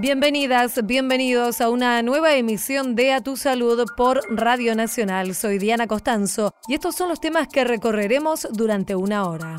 [0.00, 5.34] Bienvenidas, bienvenidos a una nueva emisión de A Tu Salud por Radio Nacional.
[5.34, 9.56] Soy Diana Costanzo y estos son los temas que recorreremos durante una hora.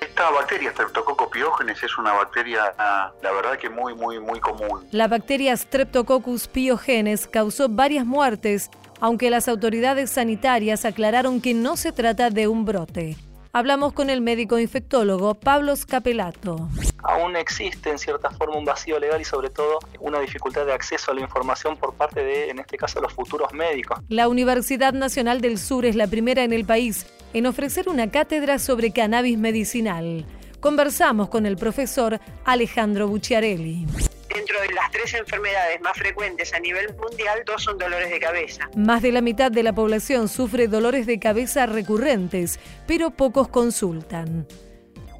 [0.00, 4.84] Esta bacteria, Streptococcus pyogenes, es una bacteria, la verdad que muy, muy, muy común.
[4.90, 8.68] La bacteria Streptococcus pyogenes causó varias muertes,
[8.98, 13.16] aunque las autoridades sanitarias aclararon que no se trata de un brote.
[13.52, 16.68] Hablamos con el médico infectólogo Pablo Scapelato.
[17.02, 21.12] Aún existe en cierta forma un vacío legal y sobre todo una dificultad de acceso
[21.12, 24.00] a la información por parte de, en este caso, los futuros médicos.
[24.08, 28.58] La Universidad Nacional del Sur es la primera en el país en ofrecer una cátedra
[28.58, 30.26] sobre cannabis medicinal.
[30.60, 33.86] Conversamos con el profesor Alejandro Bucciarelli.
[34.34, 38.68] Dentro de las tres enfermedades más frecuentes a nivel mundial, dos son dolores de cabeza.
[38.76, 44.46] Más de la mitad de la población sufre dolores de cabeza recurrentes, pero pocos consultan.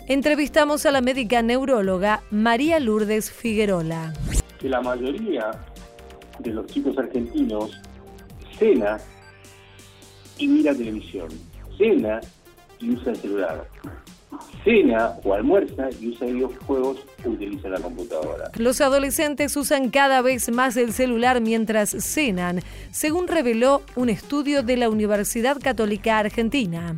[0.06, 4.12] Entrevistamos a la médica neuróloga María Lourdes Figuerola.
[4.58, 5.50] Que la mayoría
[6.38, 7.80] de los chicos argentinos
[8.58, 8.98] cena
[10.36, 11.28] y mira televisión,
[11.76, 12.20] cena
[12.78, 13.68] y usa el celular
[14.64, 18.50] cena o almuerza y usa videojuegos o utiliza la computadora.
[18.56, 24.76] Los adolescentes usan cada vez más el celular mientras cenan, según reveló un estudio de
[24.76, 26.96] la Universidad Católica Argentina.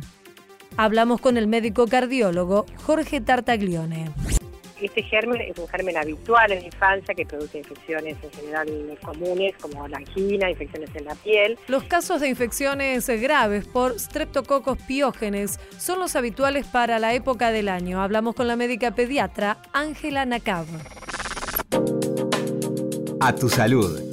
[0.77, 4.09] Hablamos con el médico cardiólogo Jorge Tartaglione.
[4.81, 9.53] Este germen es un germen habitual en la infancia que produce infecciones en general comunes
[9.61, 11.57] como la angina, infecciones en la piel.
[11.67, 17.69] Los casos de infecciones graves por streptococos piógenes son los habituales para la época del
[17.69, 18.01] año.
[18.01, 20.65] Hablamos con la médica pediatra Ángela Nacab.
[23.19, 24.10] A tu salud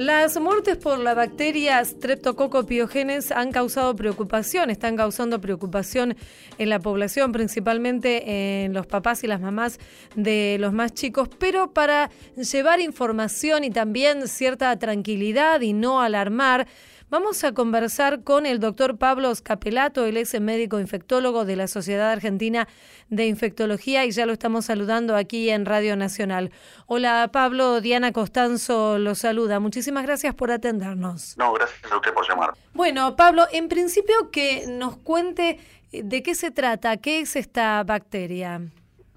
[0.00, 6.16] Las muertes por la bacteria Streptococcus pyogenes han causado preocupación, están causando preocupación
[6.56, 9.78] en la población, principalmente en los papás y las mamás
[10.14, 16.66] de los más chicos, pero para llevar información y también cierta tranquilidad y no alarmar,
[17.10, 22.12] Vamos a conversar con el doctor Pablo Scapelato, él es médico infectólogo de la Sociedad
[22.12, 22.68] Argentina
[23.08, 26.52] de Infectología y ya lo estamos saludando aquí en Radio Nacional.
[26.86, 29.58] Hola Pablo, Diana Costanzo lo saluda.
[29.58, 31.36] Muchísimas gracias por atendernos.
[31.36, 32.54] No, gracias a usted por llamar.
[32.74, 35.58] Bueno, Pablo, en principio que nos cuente
[35.90, 38.60] de qué se trata, qué es esta bacteria.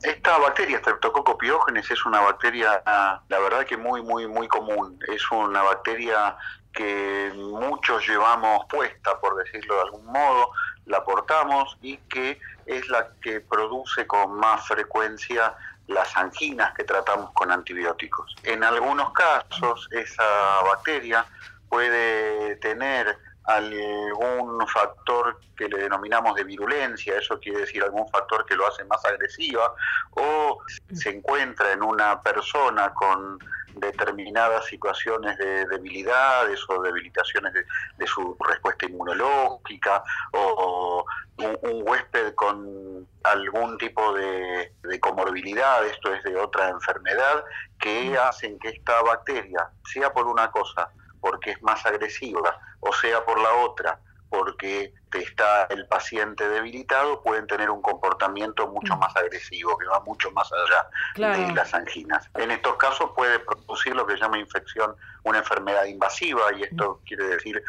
[0.01, 4.99] Esta bacteria, Streptococcus pyogenes, es una bacteria, la verdad que muy, muy, muy común.
[5.07, 6.35] Es una bacteria
[6.73, 10.51] que muchos llevamos puesta, por decirlo de algún modo,
[10.85, 15.55] la portamos y que es la que produce con más frecuencia
[15.87, 18.35] las anginas que tratamos con antibióticos.
[18.43, 21.25] En algunos casos esa bacteria
[21.69, 28.55] puede tener algún factor que le denominamos de virulencia, eso quiere decir algún factor que
[28.55, 29.73] lo hace más agresiva,
[30.11, 30.59] o
[30.93, 33.39] se encuentra en una persona con
[33.75, 40.03] determinadas situaciones de debilidades o debilitaciones de, su respuesta inmunológica
[40.33, 41.05] o,
[41.37, 47.43] un, huésped con algún tipo de, de, comorbilidad, esto es de otra enfermedad,
[47.79, 50.89] que hacen que esta bacteria, sea por una cosa,
[51.21, 53.99] porque es más agresiva, o sea por la otra,
[54.33, 58.99] porque está el paciente debilitado, pueden tener un comportamiento mucho mm.
[58.99, 62.27] más agresivo, que va mucho más allá de las anginas.
[62.33, 66.99] En estos casos puede producir lo que se llama infección, una enfermedad invasiva, y esto
[66.99, 67.05] mm.
[67.05, 67.63] quiere decir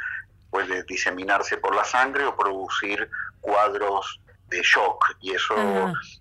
[0.49, 3.11] puede diseminarse por la sangre o producir
[3.43, 5.59] cuadros de shock, y esos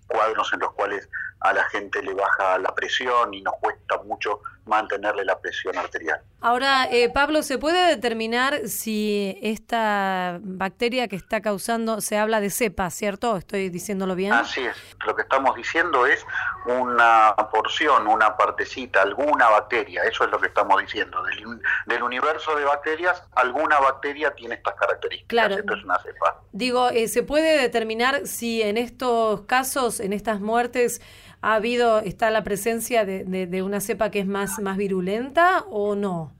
[0.06, 1.08] cuadros en los cuales
[1.44, 6.20] a la gente le baja la presión y nos cuesta mucho mantenerle la presión arterial.
[6.40, 12.48] Ahora, eh, Pablo, ¿se puede determinar si esta bacteria que está causando, se habla de
[12.48, 13.36] cepa, ¿cierto?
[13.36, 14.32] ¿Estoy diciéndolo bien?
[14.32, 14.76] Así es.
[15.06, 16.24] Lo que estamos diciendo es
[16.66, 20.02] una porción, una partecita, alguna bacteria.
[20.04, 21.22] Eso es lo que estamos diciendo.
[21.24, 25.28] Del, del universo de bacterias, alguna bacteria tiene estas características.
[25.28, 25.56] Claro.
[25.56, 26.40] Esto es una cepa.
[26.52, 31.02] Digo, eh, ¿se puede determinar si en estos casos, en estas muertes,
[31.44, 35.94] ha habido, está la presencia de, de, una cepa que es más, más virulenta o
[35.94, 36.32] no?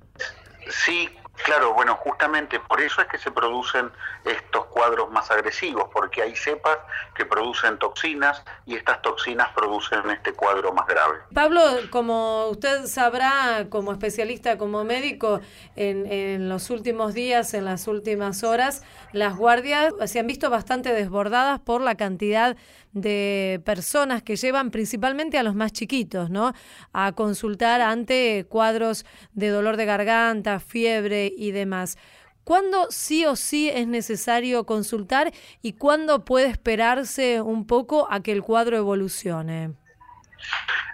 [0.70, 1.10] Sí,
[1.44, 3.90] Claro, bueno, justamente por eso es que se producen
[4.24, 6.78] estos cuadros más agresivos, porque hay cepas
[7.14, 11.18] que producen toxinas y estas toxinas producen este cuadro más grave.
[11.34, 11.60] Pablo,
[11.90, 15.40] como usted sabrá, como especialista, como médico,
[15.76, 20.94] en, en los últimos días, en las últimas horas, las guardias se han visto bastante
[20.94, 22.56] desbordadas por la cantidad
[22.94, 26.54] de personas que llevan principalmente a los más chiquitos, ¿no?
[26.92, 31.98] A consultar ante cuadros de dolor de garganta, fiebre y demás.
[32.44, 35.32] ¿Cuándo sí o sí es necesario consultar
[35.62, 39.72] y cuándo puede esperarse un poco a que el cuadro evolucione?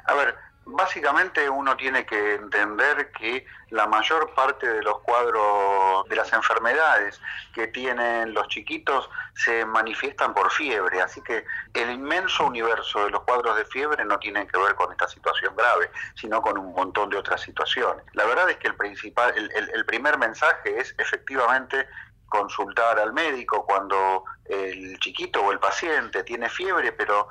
[0.06, 0.34] A ver,
[0.72, 7.20] Básicamente uno tiene que entender que la mayor parte de los cuadros de las enfermedades
[7.52, 11.44] que tienen los chiquitos se manifiestan por fiebre, así que
[11.74, 15.54] el inmenso universo de los cuadros de fiebre no tienen que ver con esta situación
[15.56, 18.04] grave, sino con un montón de otras situaciones.
[18.12, 21.88] La verdad es que el principal, el, primer mensaje es efectivamente
[22.28, 27.28] consultar al médico cuando el chiquito o el paciente tiene fiebre, pero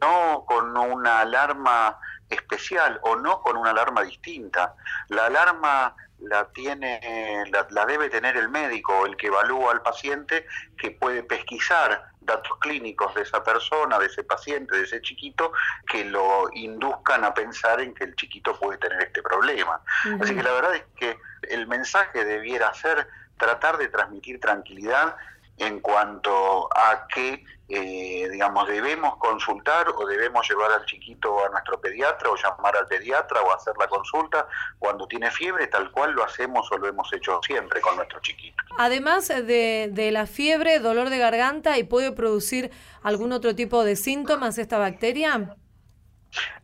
[0.00, 1.98] no con una alarma
[2.28, 4.74] especial o no con una alarma distinta.
[5.08, 10.46] La alarma la tiene, la, debe tener el médico, el que evalúa al paciente,
[10.76, 15.52] que puede pesquisar datos clínicos de esa persona, de ese paciente, de ese chiquito,
[15.86, 19.80] que lo induzcan a pensar en que el chiquito puede tener este problema.
[20.20, 23.08] Así que la verdad es que el mensaje debiera ser
[23.38, 25.16] tratar de transmitir tranquilidad
[25.58, 31.80] en cuanto a que, eh, digamos, debemos consultar o debemos llevar al chiquito a nuestro
[31.80, 34.46] pediatra o llamar al pediatra o hacer la consulta
[34.78, 38.62] cuando tiene fiebre, tal cual lo hacemos o lo hemos hecho siempre con nuestro chiquito.
[38.78, 42.70] Además de, de la fiebre, dolor de garganta y puede producir
[43.02, 45.56] algún otro tipo de síntomas esta bacteria.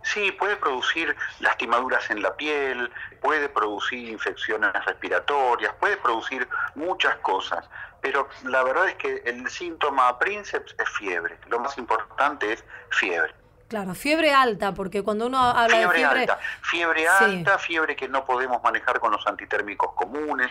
[0.02, 2.90] Sí, puede producir lastimaduras en la piel,
[3.20, 7.68] puede producir infecciones respiratorias, puede producir muchas cosas,
[8.00, 11.38] pero la verdad es que el síntoma princeps es fiebre.
[11.48, 13.34] Lo más importante es fiebre.
[13.68, 16.20] Claro, fiebre alta, porque cuando uno habla de fiebre...
[16.20, 20.50] Alta, fiebre alta, fiebre que no podemos manejar con los antitérmicos comunes,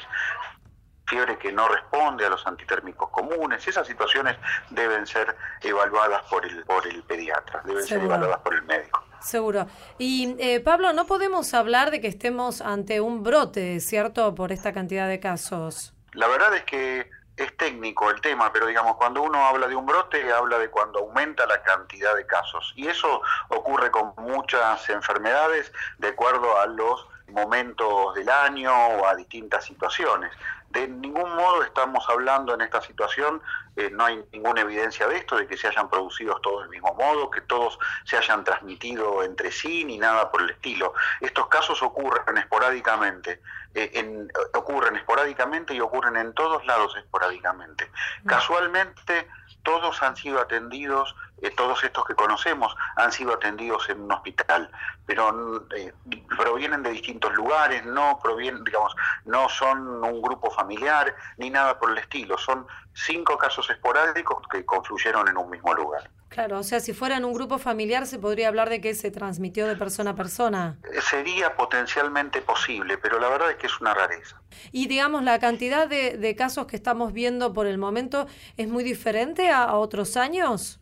[1.05, 3.67] fiebre que no responde a los antitérmicos comunes.
[3.67, 4.37] Esas situaciones
[4.69, 9.03] deben ser evaluadas por el, por el pediatra, deben ser evaluadas por el médico.
[9.19, 9.67] Seguro.
[9.97, 14.73] Y eh, Pablo, no podemos hablar de que estemos ante un brote, ¿cierto?, por esta
[14.73, 15.93] cantidad de casos.
[16.11, 19.85] La verdad es que es técnico el tema, pero digamos, cuando uno habla de un
[19.85, 22.73] brote, habla de cuando aumenta la cantidad de casos.
[22.75, 29.15] Y eso ocurre con muchas enfermedades de acuerdo a los momentos del año o a
[29.15, 30.31] distintas situaciones.
[30.73, 33.43] De ningún modo estamos hablando en esta situación,
[33.75, 36.95] eh, no hay ninguna evidencia de esto, de que se hayan producido todos del mismo
[36.95, 40.95] modo, que todos se hayan transmitido entre sí, ni nada por el estilo.
[41.21, 43.39] Estos casos ocurren esporádicamente,
[43.75, 47.91] eh, en, ocurren esporádicamente y ocurren en todos lados esporádicamente.
[48.23, 48.27] Mm.
[48.27, 49.27] Casualmente
[49.61, 54.69] todos han sido atendidos, eh, todos estos que conocemos han sido atendidos en un hospital,
[55.05, 55.93] pero eh,
[56.37, 58.95] provienen de distintos lugares, no provienen, digamos,
[59.25, 64.65] no son un grupo familiar ni nada por el estilo, son cinco casos esporádicos que
[64.65, 66.09] confluyeron en un mismo lugar.
[66.33, 69.67] Claro, o sea, si fueran un grupo familiar se podría hablar de que se transmitió
[69.67, 70.79] de persona a persona.
[70.91, 74.41] Eh, sería potencialmente posible, pero la verdad es que es una rareza.
[74.71, 78.25] Y digamos, la cantidad de, casos que estamos viendo por el momento
[78.57, 80.79] es muy diferente a, otros años.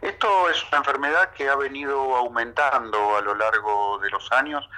[0.00, 4.68] Esto es una enfermedad que ha venido aumentando a lo largo de los años,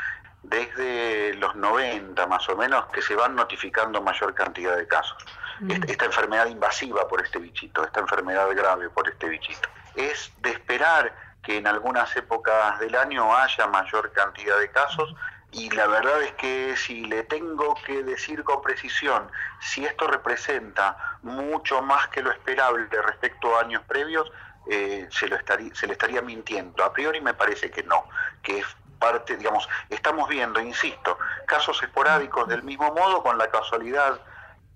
[0.43, 5.25] desde los 90 más o menos, que se van notificando mayor cantidad de casos.
[5.61, 5.71] Mm.
[5.89, 9.69] esta, enfermedad invasiva por este bichito, esta enfermedad grave por este bichito.
[9.95, 15.15] Es de esperar que en algunas épocas del año haya mayor cantidad de casos
[15.53, 19.31] y la verdad es que si le tengo que decir con precisión
[19.61, 24.31] si esto representa mucho más que lo esperable respecto a años previos,
[24.69, 26.85] eh, se, lo estaría, se le estaría mintiendo.
[26.85, 28.09] A priori me parece que no,
[28.43, 28.67] que es
[28.99, 34.21] parte, digamos, estamos viendo, insisto, casos esporádicos del mismo modo con la casualidad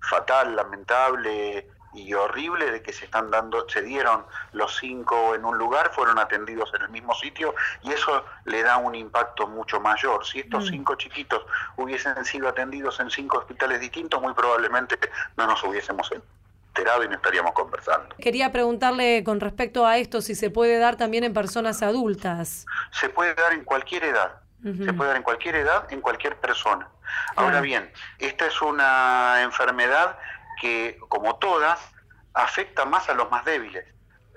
[0.01, 5.59] fatal, lamentable y horrible de que se están dando, se dieron los cinco en un
[5.59, 10.25] lugar, fueron atendidos en el mismo sitio y eso le da un impacto mucho mayor.
[10.25, 10.69] Si estos mm.
[10.69, 11.45] cinco chiquitos
[11.77, 14.99] hubiesen sido atendidos en cinco hospitales distintos, muy probablemente
[15.37, 16.13] no nos hubiésemos
[17.05, 18.15] y no estaríamos conversando.
[18.17, 22.67] Quería preguntarle con respecto a esto si se puede dar también en personas adultas.
[22.93, 24.41] Se puede dar en cualquier edad.
[24.62, 26.87] Se puede dar en cualquier edad, en cualquier persona.
[27.37, 30.19] Ahora bien, esta es una enfermedad
[30.61, 31.81] que, como todas,
[32.35, 33.87] afecta más a los más débiles,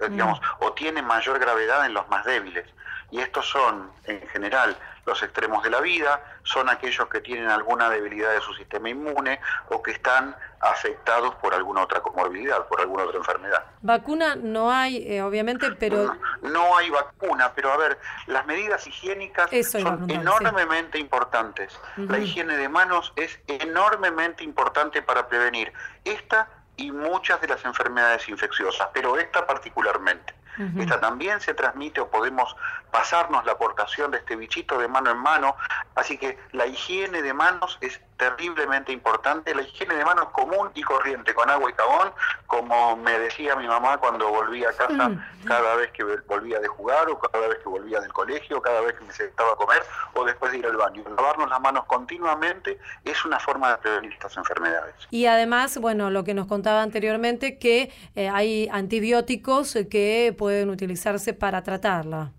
[0.02, 2.66] eh, digamos, o tiene mayor gravedad en los más débiles.
[3.12, 7.90] Y estos son, en general, los extremos de la vida, son aquellos que tienen alguna
[7.90, 13.04] debilidad de su sistema inmune o que están afectados por alguna otra comorbilidad, por alguna
[13.04, 13.66] otra enfermedad.
[13.82, 16.16] Vacuna no hay, eh, obviamente, pero...
[16.42, 21.78] No, hay vacuna, pero a ver, las medidas higiénicas son enormemente importantes.
[21.98, 25.74] La higiene de manos es enormemente importante para prevenir
[26.06, 30.34] esta y muchas de las enfermedades infecciosas, pero esta particularmente.
[30.78, 32.56] Esta también se transmite o podemos
[32.94, 35.56] pasarnos la aportación de este bichito de mano en mano.
[35.96, 39.56] Así que la higiene de manos es terriblemente importante.
[39.56, 42.12] La higiene de manos común y corriente, con agua y jabón,
[42.46, 45.44] como me decía mi mamá cuando volvía a casa, mm.
[45.46, 48.94] cada vez que volvía de jugar o cada vez que volvía del colegio, cada vez
[48.94, 49.82] que me sentaba a comer
[50.14, 51.04] o después de ir al baño.
[51.18, 54.94] Lavarnos las manos continuamente es una forma de prevenir estas enfermedades.
[55.10, 61.34] Y además, bueno, lo que nos contaba anteriormente, que eh, hay antibióticos que pueden utilizarse
[61.34, 62.32] para tratarla.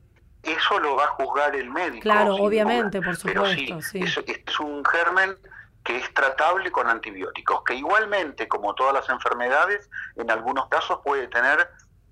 [0.44, 2.02] Eso lo va a juzgar el médico.
[2.02, 3.80] Claro, obviamente, por supuesto.
[3.82, 5.36] sí, Es, un germen
[5.82, 11.28] que es tratable con antibióticos, que igualmente, como todas las enfermedades, en algunos casos puede
[11.28, 11.68] tener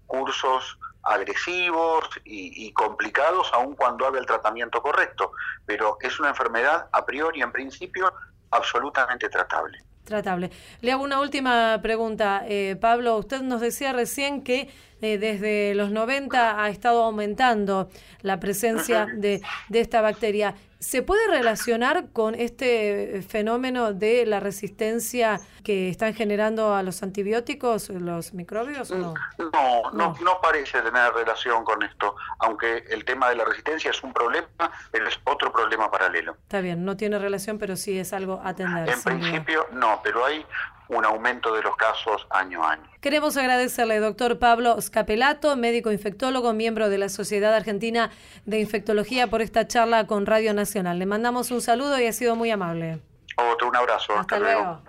[0.06, 5.32] cursos agresivos y, y, complicados aun cuando haga el tratamiento correcto,
[5.66, 8.12] pero es una enfermedad a priori, en principio,
[8.50, 9.82] absolutamente tratable.
[10.04, 10.50] Tratable.
[10.80, 12.42] Le hago una última pregunta.
[12.46, 14.68] Eh, Pablo, usted nos decía recién que
[15.02, 17.90] eh, desde los 90 ha estado aumentando
[18.20, 20.54] la presencia de, de esta bacteria.
[20.78, 27.88] ¿Se puede relacionar con este fenómeno de la resistencia que están generando a los antibióticos,
[27.90, 29.14] los microbios o no?
[29.38, 34.02] No, no, no parece tener relación con esto, aunque el tema de la resistencia es
[34.02, 34.48] un problema,
[34.90, 36.32] pero es otro problema paralelo.
[36.42, 38.88] Está bien, no tiene relación, pero sí es algo a atender.
[38.88, 40.44] En principio no, pero hay
[40.88, 42.82] un aumento de los casos año a año.
[43.00, 48.10] Queremos agradecerle, doctor Pablo Scapelato, médico infectólogo, miembro de la Sociedad Argentina
[48.44, 50.98] de Infectología, por esta charla con Radio Nacional.
[50.98, 53.00] Le mandamos un saludo y ha sido muy amable.
[53.36, 54.18] Otro, un abrazo.
[54.18, 54.80] Hasta, luego.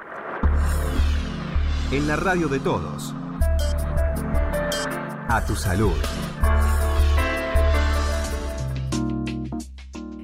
[1.91, 3.13] En la radio de todos.
[5.29, 5.95] A tu salud.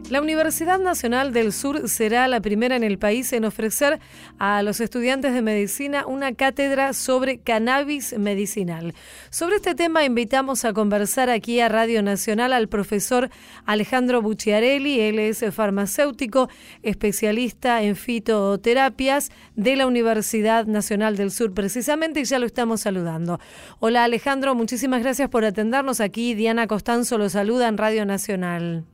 [0.09, 3.99] La Universidad Nacional del Sur será la primera en el país en ofrecer
[4.39, 8.95] a los estudiantes de medicina una cátedra sobre cannabis medicinal.
[9.29, 13.29] Sobre este tema invitamos a conversar aquí a Radio Nacional al profesor
[13.65, 14.99] Alejandro Bucciarelli.
[14.99, 16.49] Él es farmacéutico,
[16.81, 23.39] especialista en fitoterapias de la Universidad Nacional del Sur precisamente y ya lo estamos saludando.
[23.79, 26.33] Hola Alejandro, muchísimas gracias por atendernos aquí.
[26.33, 28.85] Diana Costanzo lo saluda en Radio Nacional.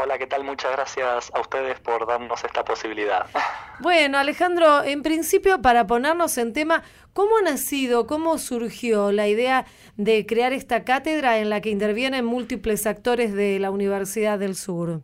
[0.00, 0.44] Hola, ¿qué tal?
[0.44, 3.26] Muchas gracias a ustedes por darnos esta posibilidad.
[3.80, 9.66] Bueno, Alejandro, en principio, para ponernos en tema, ¿cómo ha nacido, cómo surgió la idea
[9.96, 15.02] de crear esta cátedra en la que intervienen múltiples actores de la Universidad del Sur?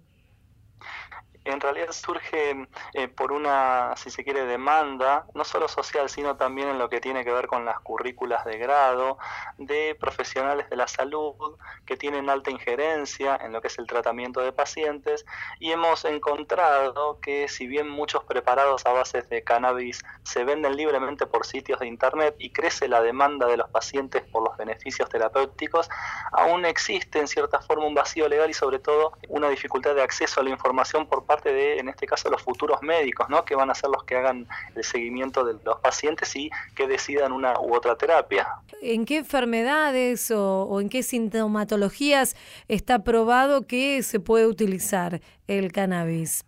[1.45, 6.69] En realidad surge eh, por una, si se quiere, demanda, no solo social, sino también
[6.69, 9.19] en lo que tiene que ver con las currículas de grado
[9.59, 14.41] de profesionales de la salud que tienen alta injerencia en lo que es el tratamiento
[14.41, 15.27] de pacientes.
[15.61, 21.27] Y hemos encontrado que si bien muchos preparados a bases de cannabis se venden libremente
[21.27, 25.91] por sitios de internet y crece la demanda de los pacientes por los beneficios terapéuticos,
[26.33, 30.41] aún existe en cierta forma un vacío legal y sobre todo una dificultad de acceso
[30.41, 33.45] a la información por parte parte de, en este caso, los futuros médicos, ¿no?
[33.45, 37.33] que van a ser los que hagan el seguimiento de los pacientes y que decidan
[37.33, 38.47] una u otra terapia.
[38.83, 42.37] ¿En qué enfermedades o, en qué sintomatologías
[42.69, 46.45] está probado que se puede utilizar el cannabis?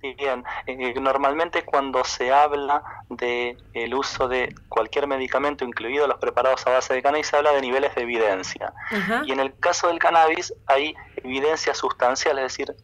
[0.00, 6.64] Bien, eh, normalmente cuando se habla de el uso de cualquier medicamento, incluidos los preparados
[6.68, 8.72] a base de cannabis, se habla de niveles de evidencia.
[9.24, 12.76] Y en el caso del cannabis hay evidencia sustancial, es decir,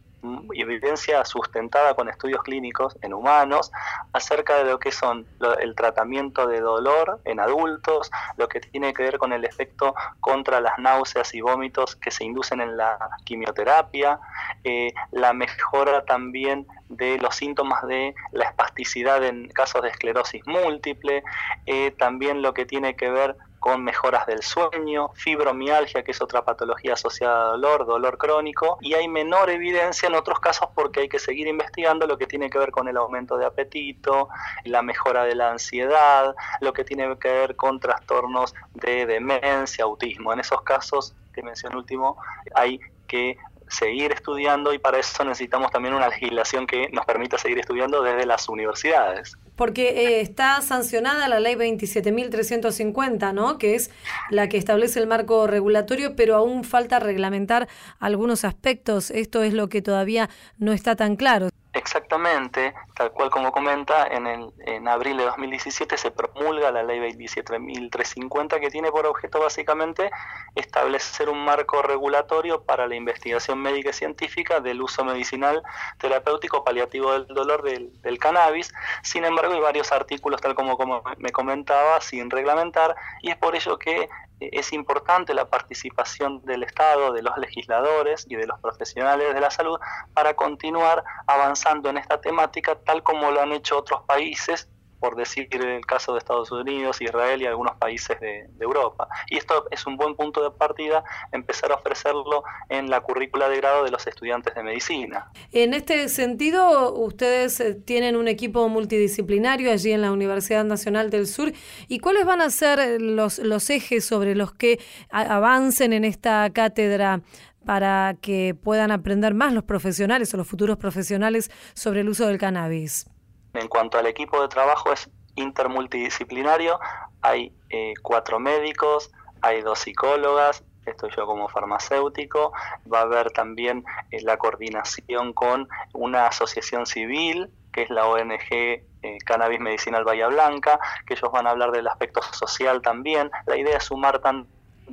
[0.55, 3.73] evidencia sustentada con estudios clínicos en humanos
[4.13, 5.27] acerca de lo que son
[5.61, 10.61] el tratamiento de dolor en adultos, lo que tiene que ver con el efecto contra
[10.61, 14.21] las náuseas y vómitos que se inducen en la quimioterapia,
[14.65, 21.23] eh, la mejora también de los síntomas de la espasticidad en casos de esclerosis múltiple,
[21.67, 26.45] eh, también lo que tiene que ver con mejoras del sueño, fibromialgia, que es otra
[26.45, 31.09] patología asociada a dolor, dolor crónico, y hay menor evidencia en otros casos porque hay
[31.09, 34.29] que seguir investigando lo que tiene que ver con el aumento de apetito,
[34.65, 40.33] la mejora de la ansiedad, lo que tiene que ver con trastornos de demencia, autismo.
[40.33, 42.17] En esos casos que mencioné último,
[42.57, 43.39] hay que
[43.69, 48.27] seguir estudiando y para eso necesitamos también una legislación que nos permita seguir estudiando desde
[48.27, 49.39] las universidades.
[49.57, 53.59] Porque eh, está sancionada la ley 27.350, ¿no?
[53.59, 53.91] Que es
[54.31, 57.69] la que establece el marco regulatorio, pero aún falta reglamentar
[57.99, 59.11] algunos aspectos.
[59.11, 61.51] Esto es lo que todavía no está tan claro.
[61.75, 67.01] Exactamente, tal cual como comenta, en, el, en abril de 2017 se promulga la ley
[67.01, 70.11] 27.350 que tiene por objeto básicamente
[70.55, 75.63] establecer un marco regulatorio para la investigación médica y científica del uso medicinal
[75.99, 78.71] terapéutico paliativo del dolor del, del cannabis.
[79.03, 83.57] Sin embargo, hay varios artículos, tal como, como me comentaba, sin reglamentar y es por
[83.57, 84.11] ello que
[84.41, 89.51] es importante la participación del Estado, de los legisladores y de los profesionales de la
[89.51, 89.79] salud
[90.15, 94.69] para continuar avanzando en esta temática tal como lo han hecho otros países
[95.03, 99.09] por decir el caso de Estados Unidos, Israel y algunos países de, Europa.
[99.29, 101.03] Y esto es un buen punto de partida,
[101.33, 105.33] empezar a ofrecerlo en la currícula de grado de los estudiantes de medicina.
[105.51, 111.27] En este sentido, ustedes eh, tienen un equipo multidisciplinario allí en la Universidad Nacional del
[111.27, 111.53] Sur.
[111.89, 114.79] ¿Y cuáles van a ser los, los ejes sobre los que
[115.11, 117.23] avancen en esta cátedra
[117.65, 122.39] para que puedan aprender más los profesionales o los futuros profesionales sobre el uso del
[122.39, 123.07] cannabis?
[123.55, 126.79] En cuanto al equipo de trabajo es intermultidisciplinario,
[127.21, 132.53] hay eh, cuatro médicos, hay dos psicólogas, estoy yo como farmacéutico,
[132.93, 138.39] va a haber también eh, la coordinación con una asociación civil, que es la ONG
[138.51, 143.31] eh, Cannabis Medicinal Bahía Blanca, que ellos van a hablar del aspecto social también.
[143.47, 144.49] La idea es sumar tanto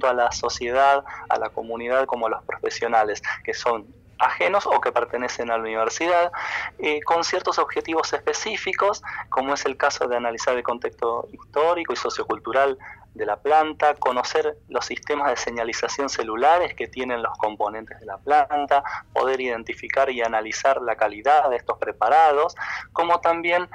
[0.08, 3.88] a la sociedad, a la comunidad como a los profesionales, que son
[4.20, 6.32] ajenos o que pertenecen a la universidad,
[6.78, 11.96] eh, con ciertos objetivos específicos, como es el caso de analizar el contexto histórico y
[11.96, 12.78] sociocultural
[13.14, 18.18] de la planta, conocer los sistemas de señalización celulares que tienen los componentes de la
[18.18, 22.56] planta, poder identificar y analizar la calidad de estos preparados,
[22.94, 23.68] como también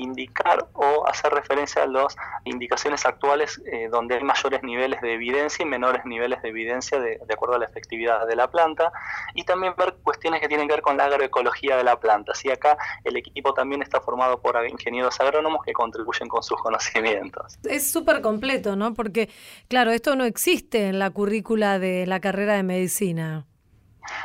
[0.00, 5.62] indicar o hacer referencia a las indicaciones actuales eh, donde hay mayores niveles de evidencia
[5.62, 8.92] y menores niveles de evidencia de, acuerdo a la efectividad de la planta
[9.34, 12.34] y también ver cuestiones que tienen que ver con la agroecología de la planta.
[12.34, 17.58] Si acá el equipo también está formado por ingenieros agrónomos que contribuyen con sus conocimientos.
[17.64, 18.79] Es súper completo, ¿no?
[18.94, 19.28] Porque,
[19.68, 23.46] claro, esto no existe en la currícula de la carrera de medicina.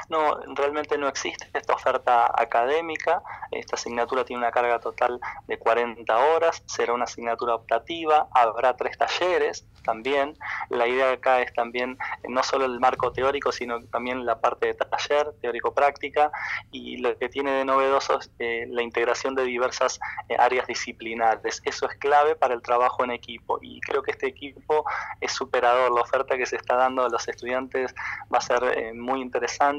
[0.10, 3.22] No, realmente no existe esta oferta académica.
[3.52, 8.98] Esta asignatura tiene una carga total de 40 horas, será una asignatura optativa, habrá tres
[8.98, 10.38] talleres también.
[10.70, 14.68] La idea acá es también eh, no solo el marco teórico, sino también la parte
[14.68, 16.32] de taller, teórico-práctica,
[16.72, 21.62] y lo que tiene de novedoso es eh, la integración de diversas eh, áreas disciplinares.
[21.64, 24.86] Eso es clave para el trabajo en equipo y creo que este equipo
[25.22, 25.94] es superador.
[25.94, 27.94] La oferta que se está dando a los estudiantes
[28.34, 29.75] va a ser muy interesante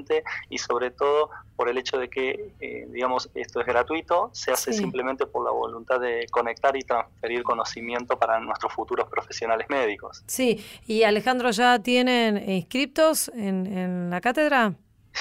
[0.49, 2.53] y sobre todo por el hecho de que,
[2.89, 8.19] digamos, esto es gratuito, se hace simplemente por la voluntad de conectar y transferir conocimiento
[8.19, 10.23] para nuestros futuros profesionales médicos.
[10.27, 14.75] Sí, y Alejandro, ¿ya tienen inscriptos en, en la cátedra?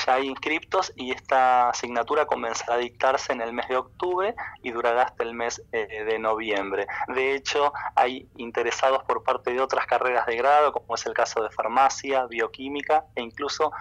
[0.05, 4.71] Ya hay inscriptos y esta asignatura comenzará a dictarse en el mes de octubre y
[4.71, 6.87] durará hasta el mes eh, de noviembre.
[7.07, 11.43] De hecho, hay interesados por parte de otras carreras de grado, como es el caso
[11.43, 13.71] de farmacia, bioquímica e incluso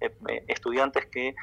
[0.00, 1.34] eh, eh, estudiantes que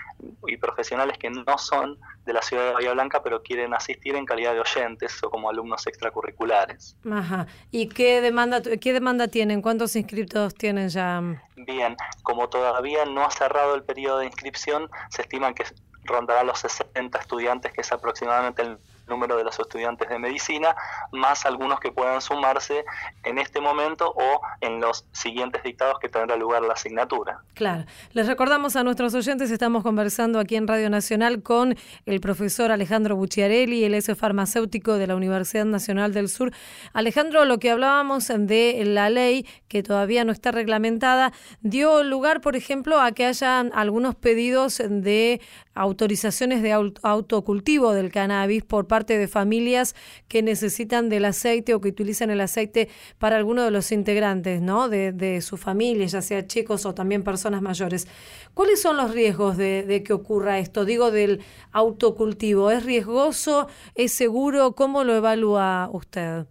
[0.48, 4.26] y profesionales que no son de la ciudad de Bahía Blanca, pero quieren asistir en
[4.26, 6.96] calidad de oyentes o como alumnos extracurriculares.
[7.12, 7.48] Ajá.
[7.72, 9.62] ¿Y qué demanda, qué demanda tienen?
[9.62, 11.22] ¿Cuántos inscriptos tienen ya?
[11.56, 15.66] Bien, como todavía no ha cerrado el periodo de inscripción, se estima que
[16.04, 18.80] rondará los 60 estudiantes, que es aproximadamente el
[19.12, 20.76] número de los estudiantes de medicina,
[21.12, 22.84] más algunos que puedan sumarse
[23.24, 27.42] en este momento o en los siguientes dictados que tendrá lugar la asignatura.
[27.54, 27.86] Claro.
[28.14, 33.16] Les recordamos a nuestros oyentes, estamos conversando aquí en Radio Nacional con el profesor Alejandro
[33.16, 36.52] Bucciarelli, el es farmacéutico de la Universidad Nacional del Sur.
[36.94, 42.56] Alejandro, lo que hablábamos de la ley, que todavía no está reglamentada, dio lugar, por
[42.56, 45.42] ejemplo, a que haya algunos pedidos de
[45.74, 49.96] autorizaciones de autocultivo del cannabis por parte de familias
[50.28, 54.90] que necesitan del aceite o que utilizan el aceite para alguno de los integrantes ¿no?
[54.90, 58.08] de, de su familia, ya sea chicos o también personas mayores.
[58.54, 60.86] ¿Cuáles son los riesgos de, de que ocurra esto?
[60.86, 62.72] Digo, del autocultivo.
[62.72, 63.68] ¿Es riesgoso?
[63.96, 64.74] ¿Es seguro?
[64.76, 66.46] ¿Cómo lo evalúa usted?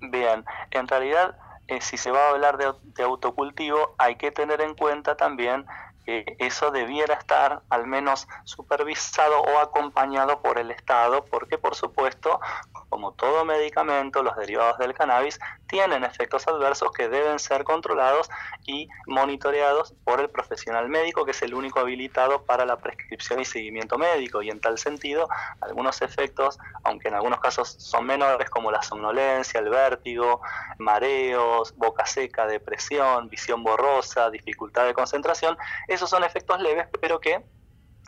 [0.00, 1.36] Bien, en realidad,
[1.68, 5.64] eh, si se va a hablar de, de autocultivo, hay que tener en cuenta también
[6.06, 12.40] eso debiera estar al menos supervisado o acompañado por el Estado, porque por supuesto,
[12.88, 18.30] como todo medicamento, los derivados del cannabis tienen efectos adversos que deben ser controlados
[18.66, 23.44] y monitoreados por el profesional médico, que es el único habilitado para la prescripción y
[23.44, 24.42] seguimiento médico.
[24.42, 25.28] Y en tal sentido,
[25.60, 30.40] algunos efectos, aunque en algunos casos son menores, como la somnolencia, el vértigo,
[30.78, 35.56] mareos, boca seca, depresión, visión borrosa, dificultad de concentración,
[35.94, 37.44] esos son efectos leves, pero que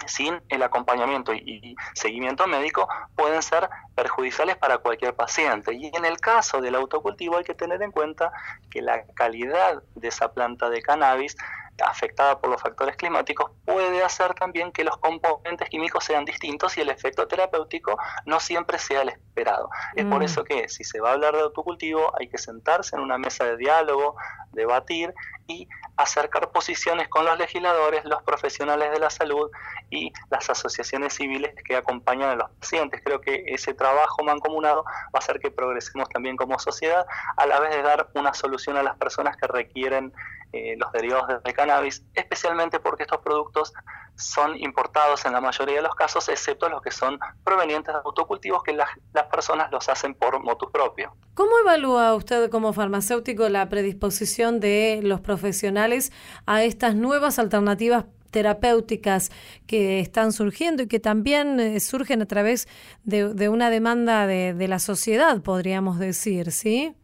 [0.06, 5.74] sin el acompañamiento y, seguimiento médico pueden ser perjudiciales para cualquier paciente.
[5.74, 8.30] Y en el caso del autocultivo hay que tener en cuenta
[8.70, 11.36] que la calidad de esa planta de cannabis
[11.84, 16.80] afectada por los factores climáticos puede hacer también que los componentes químicos sean distintos y
[16.80, 19.68] el efecto terapéutico no siempre sea el esperado.
[19.94, 20.24] Es por mm.
[20.24, 23.44] eso que si se va a hablar de autocultivo hay que sentarse en una mesa
[23.44, 24.16] de diálogo,
[24.52, 25.12] debatir
[25.46, 29.50] y acercar posiciones con los legisladores, los profesionales de la salud
[29.90, 33.00] y las asociaciones civiles que acompañan a los pacientes.
[33.04, 37.60] Creo que ese trabajo mancomunado va a hacer que progresemos también como sociedad a la
[37.60, 40.12] vez de dar una solución a las personas que requieren
[40.52, 41.40] eh, los derivados del
[42.14, 43.72] especialmente porque estos productos
[44.16, 48.62] son importados en la mayoría de los casos, excepto los que son provenientes de autocultivos
[48.62, 51.14] que las, las personas los hacen por motu propio.
[51.34, 56.12] ¿Cómo evalúa usted como farmacéutico la predisposición de los profesionales
[56.46, 59.30] a estas nuevas alternativas terapéuticas
[59.66, 62.68] que están surgiendo y que también eh, surgen a través
[63.04, 66.94] de, una demanda de, de la sociedad, podríamos decir, ¿sí?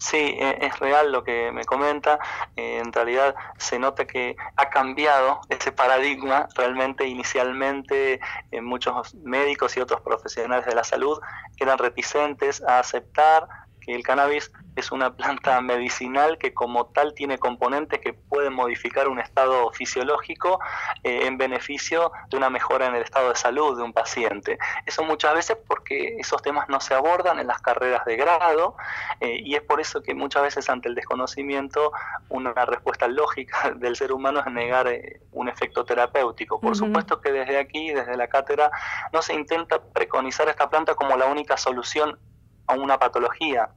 [0.00, 2.18] Sí, e, es real lo que me comenta.
[2.56, 6.48] Eh, en realidad se nota que ha cambiado ese paradigma.
[6.54, 8.18] Realmente inicialmente
[8.50, 11.20] eh, muchos médicos y otros profesionales de la salud
[11.58, 13.46] eran reticentes a aceptar
[13.80, 19.08] que el cannabis es una planta medicinal que como tal tiene componentes que pueden modificar
[19.08, 20.60] un estado fisiológico
[21.02, 24.58] eh, en beneficio de una mejora en el estado de salud de un paciente.
[24.86, 28.76] Eso muchas veces porque esos temas no se abordan en las carreras de grado
[29.20, 31.92] eh, y es por eso que muchas veces ante el desconocimiento
[32.28, 36.60] una respuesta lógica del ser humano es negar eh, un efecto terapéutico.
[36.60, 38.70] Por supuesto que desde aquí, desde la cátedra,
[39.12, 42.18] no se intenta preconizar esta planta como la única solución
[42.70, 43.70] a una patología.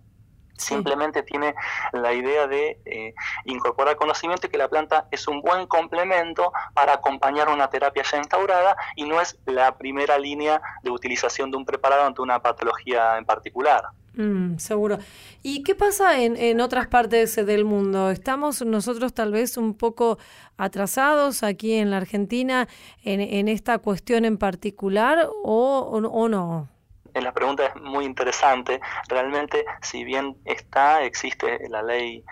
[0.56, 1.56] Simplemente tiene
[1.94, 3.14] la idea de eh,
[3.46, 8.18] incorporar conocimiento y que la planta es un buen complemento para acompañar una terapia ya
[8.20, 13.18] instaurada y no es la primera línea de utilización de un preparado ante una patología
[13.18, 13.84] en particular.
[14.16, 15.00] Mm, seguro.
[15.42, 18.12] ¿Y qué pasa en, en, otras partes del mundo?
[18.12, 20.20] ¿Estamos nosotros tal vez un poco
[20.56, 22.68] atrasados aquí en la Argentina
[23.04, 26.73] en, en esta cuestión en particular o, o no?
[27.22, 28.82] La pregunta es muy interesante.
[29.08, 32.24] Realmente, si bien está, existe la ley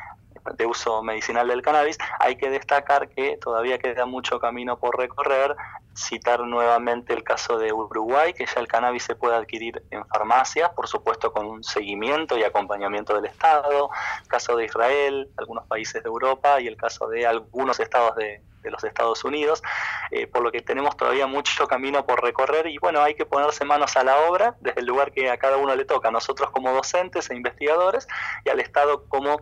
[0.55, 5.55] de uso medicinal del cannabis, hay que destacar que todavía queda mucho camino por recorrer.
[5.93, 10.69] Citar nuevamente el caso de Uruguay, que ya el cannabis se puede adquirir en farmacias,
[10.69, 13.89] por supuesto con un seguimiento y acompañamiento del Estado,
[14.21, 18.41] el caso de Israel, algunos países de Europa y el caso de algunos estados de,
[18.63, 19.63] los Estados Unidos,
[20.11, 23.65] eh, por lo que tenemos todavía mucho camino por recorrer y bueno, hay que ponerse
[23.65, 26.71] manos a la obra desde el lugar que a cada uno le toca, nosotros como
[26.71, 28.07] docentes e investigadores
[28.45, 29.41] y al Estado como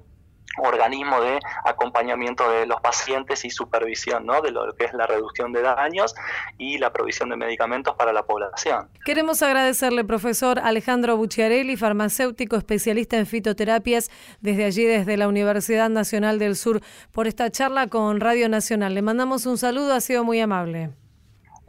[0.58, 4.42] organismo de acompañamiento de los pacientes y supervisión ¿no?
[4.42, 6.16] de lo que es la reducción de daños
[6.58, 8.90] y la provisión de medicamentos para la población.
[9.06, 14.10] Queremos agradecerle, profesor Alejandro Bucciarelli, farmacéutico especialista en fitoterapias,
[14.42, 16.82] desde allí, desde la Universidad Nacional del Sur,
[17.12, 18.94] por esta charla con Radio Nacional.
[18.94, 20.92] Le mandamos un saludo, ha sido muy amable.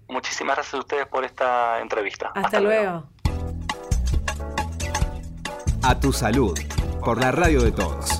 [0.08, 2.32] Muchísimas gracias a ustedes por esta entrevista.
[2.34, 3.04] Hasta, luego.
[5.82, 6.58] A tu salud,
[7.04, 8.19] por la radio de todos.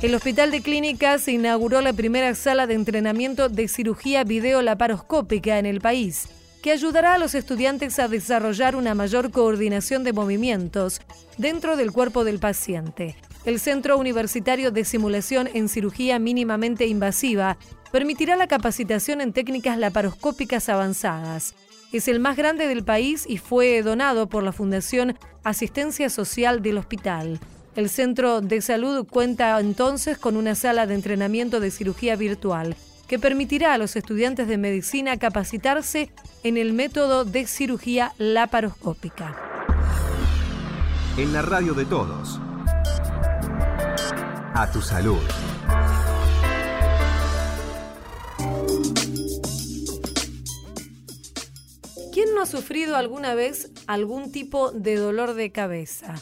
[0.00, 5.80] El Hospital de Clínicas inauguró la primera sala de entrenamiento de cirugía videolaparoscópica en el
[5.80, 6.28] país,
[6.62, 11.00] que ayudará a los estudiantes a desarrollar una mayor coordinación de movimientos
[11.36, 13.16] dentro del cuerpo del paciente.
[13.44, 17.58] El Centro Universitario de Simulación en Cirugía Mínimamente Invasiva
[17.90, 21.56] permitirá la capacitación en técnicas laparoscópicas avanzadas.
[21.92, 26.78] Es el más grande del país y fue donado por la Fundación Asistencia Social del
[26.78, 27.40] Hospital.
[27.78, 32.74] El centro de salud cuenta entonces con una sala de entrenamiento de cirugía virtual
[33.06, 36.10] que permitirá a los estudiantes de medicina capacitarse
[36.42, 39.36] en el método de cirugía laparoscópica.
[41.16, 42.40] En la radio de todos.
[44.54, 45.22] A tu salud.
[52.12, 56.16] ¿Quién no ha sufrido alguna vez algún tipo de dolor de cabeza?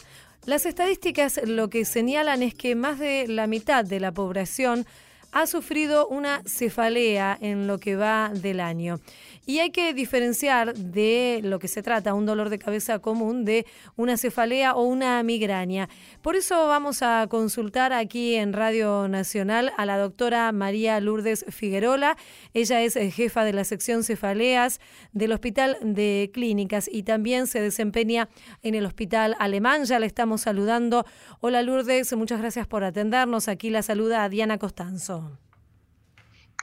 [0.47, 4.85] Las estadísticas lo que señalan es que más de la mitad de la población
[5.33, 9.01] ha sufrido una cefalea en lo que va del año.
[9.49, 13.65] Y hay que diferenciar de lo que se trata, un dolor de cabeza común, de
[13.95, 15.87] una cefalea o una migraña.
[16.21, 22.17] Por eso vamos a consultar aquí en Radio Nacional a la doctora María Lourdes Figuerola.
[22.53, 24.81] Ella es eh, jefa de la sección cefaleas
[25.13, 28.27] del Hospital de Clínicas y también se desempeña
[28.63, 29.85] en el Hospital Alemán.
[29.85, 31.05] Ya le estamos saludando.
[31.39, 33.47] Hola Lourdes, muchas gracias por atendernos.
[33.47, 35.46] Aquí la saluda Diana Costanzo.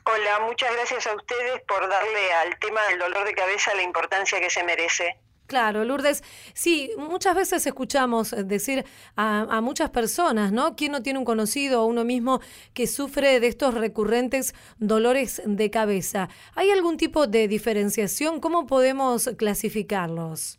[0.07, 4.39] Hola, muchas gracias a ustedes por darle al tema del dolor de cabeza la importancia
[4.39, 5.19] que se merece.
[5.47, 6.23] Claro, Lourdes,
[6.55, 8.85] sí, muchas veces escuchamos decir
[9.17, 10.75] a, muchas personas, ¿no?
[10.75, 12.41] ¿Quién no tiene un conocido o uno mismo
[12.73, 16.29] que sufre de estos recurrentes dolores de cabeza?
[16.55, 18.41] ¿Hay algún tipo de diferenciación?
[18.41, 20.59] ¿Cómo podemos clasificarlos?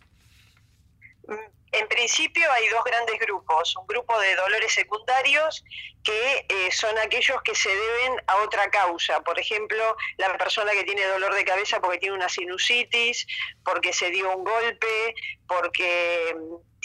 [1.77, 5.63] En principio hay dos grandes grupos, un grupo de dolores secundarios
[6.03, 10.83] que eh, son aquellos que se deben a otra causa, por ejemplo, la persona que
[10.83, 13.27] tiene dolor de cabeza porque tiene una sinusitis,
[13.63, 15.15] porque se dio un golpe,
[15.47, 16.35] porque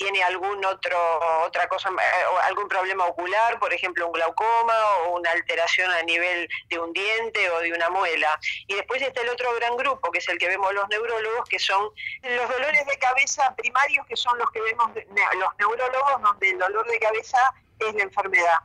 [0.01, 0.97] tiene algún otro
[1.45, 6.49] otra cosa eh, algún problema ocular por ejemplo un glaucoma o una alteración a nivel
[6.71, 8.41] de un diente o de una muela.
[8.67, 11.59] Y después está el otro gran grupo que es el que vemos los neurólogos que
[11.59, 11.91] son
[12.23, 16.87] los dolores de cabeza primarios que son los que vemos los neurólogos donde el dolor
[16.87, 17.39] de cabeza
[17.79, 18.59] es la enfermedad.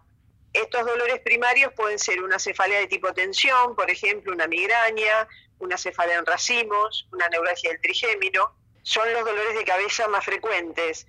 [0.53, 5.27] Estos dolores primarios pueden ser una cefalea de tipo tensión, por ejemplo, una migraña,
[5.59, 11.07] una cefalea en racimos, una neuralgia del trigémino, son los dolores de cabeza más frecuentes.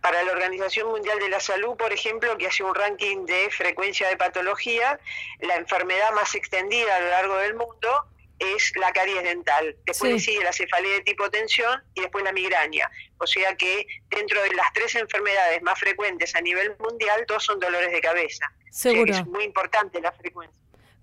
[0.00, 4.08] Para la Organización Mundial de la Salud, por ejemplo, que hace un ranking de frecuencia
[4.08, 4.98] de patología,
[5.40, 8.06] la enfermedad más extendida a lo largo del mundo
[8.38, 9.76] es la caries dental.
[9.84, 12.90] Después sigue la cefalea de tipo tensión y después la migraña.
[13.18, 17.60] O sea que dentro de las tres enfermedades más frecuentes a nivel mundial, dos son
[17.60, 18.50] dolores de cabeza.
[18.70, 19.12] Seguro.
[19.12, 20.58] es muy importante la frecuencia.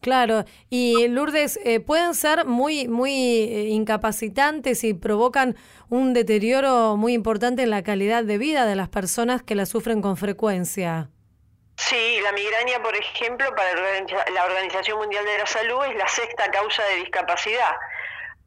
[0.06, 5.56] Claro, y Lourdes, eh, pueden ser muy, muy eh, incapacitantes y provocan
[5.90, 10.02] un deterioro muy importante en la calidad de vida de las personas que la sufren
[10.02, 11.10] con frecuencia.
[11.78, 16.50] Sí, la migraña, por ejemplo, para la Organización Mundial de la Salud es la sexta
[16.50, 17.76] causa de discapacidad,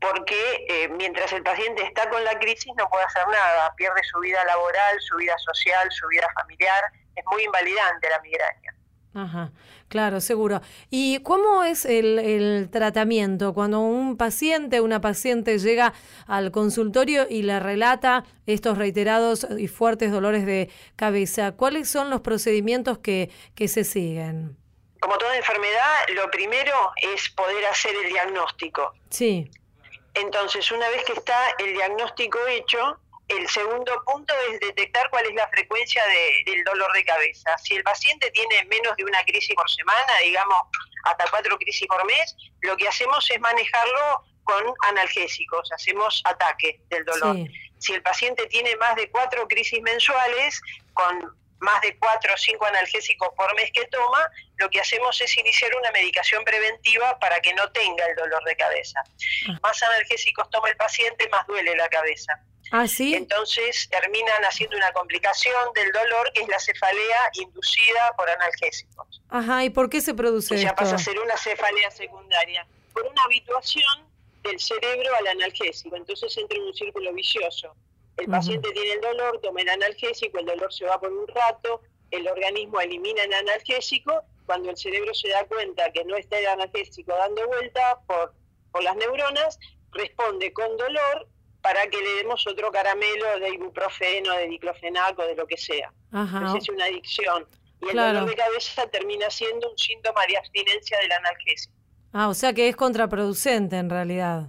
[0.01, 4.18] porque eh, mientras el paciente está con la crisis no puede hacer nada, pierde su
[4.20, 8.78] vida laboral, su vida social, su vida familiar, es muy invalidante la migraña.
[9.14, 9.53] Ajá,
[9.88, 10.61] claro, seguro.
[10.90, 15.94] ¿Y cómo es el, tratamiento cuando un paciente, una paciente llega
[16.27, 21.53] al consultorio y le relata estos reiterados y fuertes dolores de cabeza?
[21.53, 24.57] ¿Cuáles son los procedimientos que, que se siguen?
[25.01, 28.92] Como toda enfermedad, lo primero es poder hacer el diagnóstico.
[29.11, 29.51] Sí.
[30.14, 35.35] Entonces, una vez que está el diagnóstico hecho, el segundo punto es detectar cuál es
[35.35, 36.03] la frecuencia
[36.47, 37.57] del dolor de cabeza.
[37.59, 40.59] Si el paciente tiene menos de una crisis por semana, digamos
[41.05, 47.05] hasta cuatro crisis por mes, lo que hacemos es manejarlo con analgésicos, hacemos ataque del
[47.05, 47.37] dolor.
[47.79, 50.61] Si el paciente tiene más de cuatro crisis mensuales,
[50.95, 55.37] con más de cuatro o cinco analgésicos por mes que toma, lo que hacemos es
[55.37, 59.03] iniciar una medicación preventiva para que no tenga el dolor de cabeza.
[59.49, 59.59] Ah.
[59.62, 62.41] Más analgésicos toma el paciente, más duele la cabeza.
[62.70, 63.14] Ah, ¿sí?
[63.14, 69.22] Entonces terminan haciendo una complicación del dolor que es la cefalea inducida por analgésicos.
[69.28, 72.66] Ajá, ¿y por qué se produce y ya pasa a ser una cefalea secundaria.
[72.92, 74.09] Por una habituación
[74.42, 77.74] del cerebro al analgésico, entonces entra en un círculo vicioso.
[78.16, 81.83] El paciente tiene el dolor, toma el analgésico, el dolor se va por un rato,
[82.11, 86.46] el organismo elimina el analgésico, cuando el cerebro se da cuenta que no está el
[86.46, 88.35] analgésico dando vuelta por,
[88.72, 89.59] por las neuronas,
[89.92, 91.28] responde con dolor
[91.61, 95.92] para que le demos otro caramelo de ibuprofeno, de diclofenaco, de lo que sea.
[96.12, 96.55] Ajá.
[96.57, 97.47] es una adicción.
[97.81, 101.75] Y el dolor de cabeza termina siendo un síntoma de abstinencia del analgésico.
[102.12, 104.49] Ah, o sea que es contraproducente en realidad.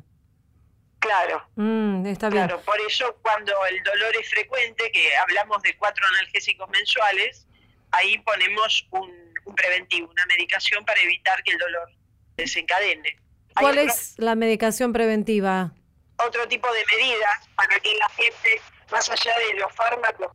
[1.00, 1.44] Claro.
[1.56, 2.48] Mm, está bien.
[2.48, 7.48] Claro, por eso cuando el dolor es frecuente, que hablamos de cuatro analgésicos mensuales,
[7.92, 9.12] ahí ponemos un,
[9.56, 11.90] preventivo, una medicación para evitar que el dolor
[12.38, 13.18] desencadene.
[13.56, 15.74] ¿Cuál es la medicación preventiva?
[16.26, 20.32] Otro tipo de medidas para que la gente, más allá de los fármacos,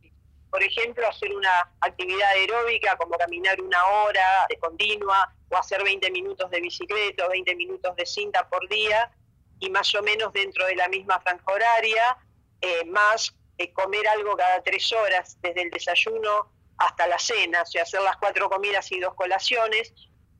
[0.49, 6.09] por ejemplo, hacer una actividad aeróbica como caminar una hora de continua o hacer 20
[6.11, 9.11] minutos de bicicleta o 20 minutos de cinta por día
[9.59, 12.17] y más o menos dentro de la misma franja horaria,
[12.61, 17.65] eh, más eh, comer algo cada tres horas, desde el desayuno hasta la cena, o
[17.65, 19.93] sea, hacer las cuatro comidas y dos colaciones,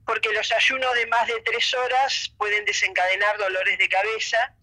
[0.05, 4.53] porque los ayunos de más de tres horas pueden desencadenar dolores de cabeza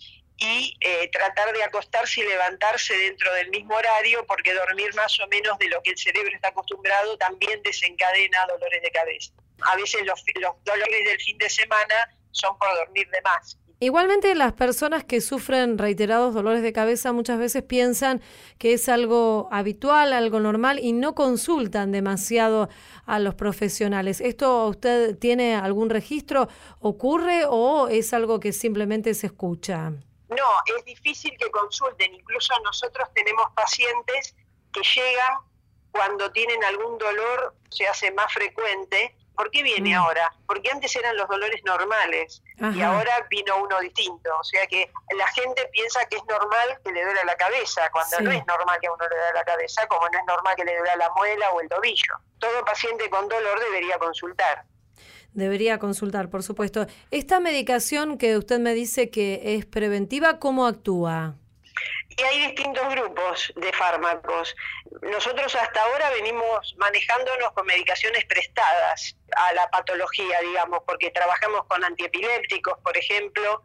[0.42, 5.26] y eh, tratar de acostarse y levantarse dentro del mismo horario, porque dormir más o
[5.28, 9.32] menos de lo que el cerebro está acostumbrado también desencadena dolores de cabeza.
[9.62, 13.56] A veces los, los dolores del fin de semana son por dormir de más.
[13.78, 18.22] Igualmente las personas que sufren reiterados dolores de cabeza muchas veces piensan
[18.58, 22.68] que es algo habitual, algo normal y no consultan demasiado
[23.06, 24.20] a los profesionales.
[24.20, 26.48] ¿Esto usted tiene algún registro?
[26.78, 29.94] ¿Ocurre o es algo que simplemente se escucha?
[30.34, 32.14] No, es difícil que consulten.
[32.14, 34.34] Incluso nosotros tenemos pacientes
[34.72, 35.38] que llegan
[35.90, 39.98] cuando tienen algún dolor, se hace más frecuente, ¿Por qué viene mm.
[39.98, 40.32] ahora?
[40.46, 42.42] Porque antes eran los dolores normales
[42.74, 44.30] y ahora vino uno distinto.
[44.38, 48.20] O sea que la gente piensa que es normal que le duela la cabeza, cuando
[48.20, 50.64] no es normal que a uno le duela la cabeza, como no es normal que
[50.64, 52.14] le duela la muela o el tobillo.
[52.38, 54.64] Todo paciente con dolor debería consultar.
[55.34, 56.86] Debería consultar, por supuesto.
[57.10, 61.38] Esta medicación que usted me dice que es preventiva, ¿cómo actúa?
[62.16, 64.54] Y hay distintos grupos de fármacos.
[65.02, 71.82] Nosotros hasta ahora venimos manejándonos con medicaciones prestadas a la patología, digamos, porque trabajamos con
[71.84, 73.62] antiepilépticos, por ejemplo,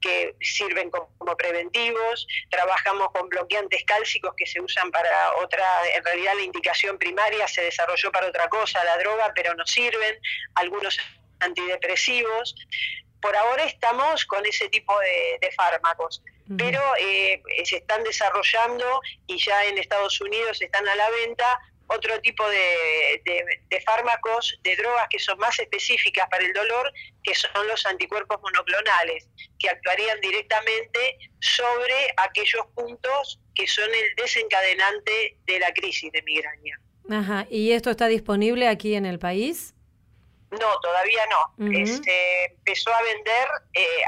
[0.00, 6.34] que sirven como preventivos, trabajamos con bloqueantes cálcicos que se usan para otra, en realidad
[6.36, 10.18] la indicación primaria se desarrolló para otra cosa, la droga, pero no sirven,
[10.54, 10.98] algunos
[11.40, 12.54] antidepresivos.
[13.20, 16.22] Por ahora estamos con ese tipo de fármacos
[16.56, 22.20] pero eh, se están desarrollando y ya en Estados Unidos están a la venta otro
[22.20, 26.92] tipo de, fármacos, de drogas que son más específicas para el dolor,
[27.24, 29.28] que son los anticuerpos monoclonales,
[29.58, 36.80] que actuarían directamente sobre aquellos puntos que son el desencadenante de la crisis de migraña.
[37.10, 39.74] Ajá, ¿y esto está disponible aquí en el país?
[40.50, 41.70] No, todavía no.
[41.72, 44.02] Este, empezó a vender eh,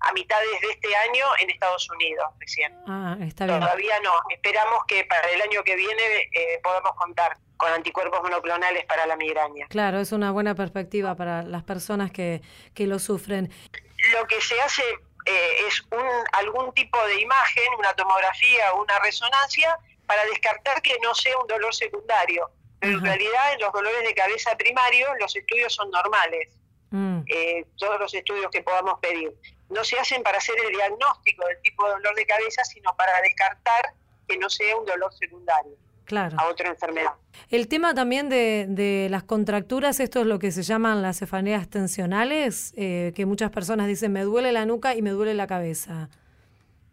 [0.00, 2.72] a mitades de este año en Estados Unidos recién.
[2.86, 3.60] Ah, está bien.
[3.60, 4.12] Todavía no.
[4.30, 6.02] Esperamos que para el año que viene
[6.32, 9.66] eh, podamos contar con anticuerpos monoclonales para la migraña.
[9.68, 12.42] Claro, es una buena perspectiva para las personas que,
[12.74, 13.50] que lo sufren.
[14.12, 14.82] Lo que se hace
[15.24, 20.98] eh, es un, algún tipo de imagen, una tomografía o una resonancia para descartar que
[21.02, 22.50] no sea un dolor secundario.
[22.86, 26.48] Pero en realidad en los dolores de cabeza primarios los estudios son normales.
[26.90, 27.22] Mm.
[27.26, 29.32] Eh, todos los estudios que podamos pedir
[29.68, 33.20] no se hacen para hacer el diagnóstico del tipo de dolor de cabeza, sino para
[33.22, 33.94] descartar
[34.28, 35.76] que no sea un dolor secundario
[36.14, 37.12] a otra enfermedad.
[37.50, 41.68] El tema también de, de, las contracturas, esto es lo que se llaman las cefaneas
[41.68, 46.08] tensionales, eh, que muchas personas dicen me duele la nuca y me duele la cabeza.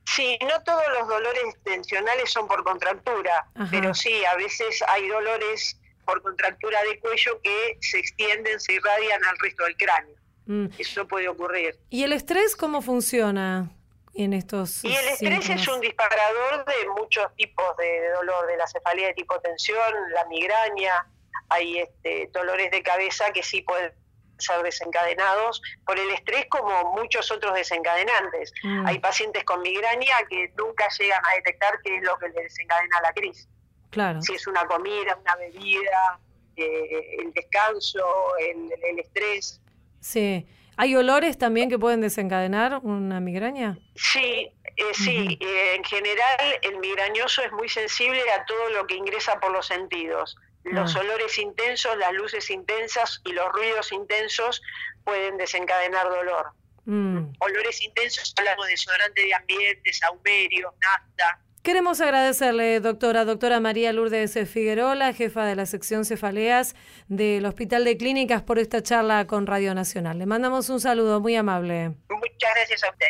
[0.06, 5.80] Sí, no todos los dolores tensionales son por contractura, pero sí, a veces hay dolores
[6.06, 10.16] por contractura de cuello que se extienden, se irradian al resto del cráneo.
[10.46, 10.68] Mm.
[10.78, 11.80] Eso puede ocurrir.
[11.90, 13.70] ¿Y el estrés cómo funciona
[14.14, 18.68] en estos Y el estrés es un disparador de muchos tipos de dolor, de la
[18.68, 21.08] cefalea de tipo tensión, la migraña,
[21.50, 23.94] hay este, dolores de cabeza que sí pueden
[24.38, 28.52] ser desencadenados por el estrés como muchos otros desencadenantes.
[28.64, 28.88] Mm.
[28.88, 33.02] Hay pacientes con migraña que nunca llegan a detectar qué es lo que les desencadena
[33.02, 33.48] la crisis.
[33.94, 34.22] Claro.
[34.22, 36.20] Si es una comida, una bebida,
[36.58, 38.04] eh, el descanso,
[38.40, 39.62] el estrés.
[40.02, 40.46] Sí.
[40.76, 43.78] ¿Hay olores también que pueden desencadenar una migraña?
[43.96, 45.38] Sí, eh, sí.
[45.40, 49.68] Eh, en general el migrañoso es muy sensible a todo lo que ingresa por los
[49.68, 50.36] sentidos.
[50.64, 51.02] Los ah.
[51.02, 54.62] olores intensos, las luces intensas y los ruidos intensos
[55.04, 56.48] pueden desencadenar dolor.
[56.86, 57.34] Mm.
[57.40, 64.38] Olores intensos, hablamos de desodorante de ambiente, saumerio, nafta, Queremos agradecerle, doctora, doctora María Lourdes
[64.50, 66.76] Figueroa, jefa de la sección cefaleas
[67.08, 70.20] del Hospital de Clínicas, por esta charla con Radio Nacional.
[70.20, 71.96] Le mandamos un saludo muy amable.
[72.10, 73.08] Muchas gracias a usted.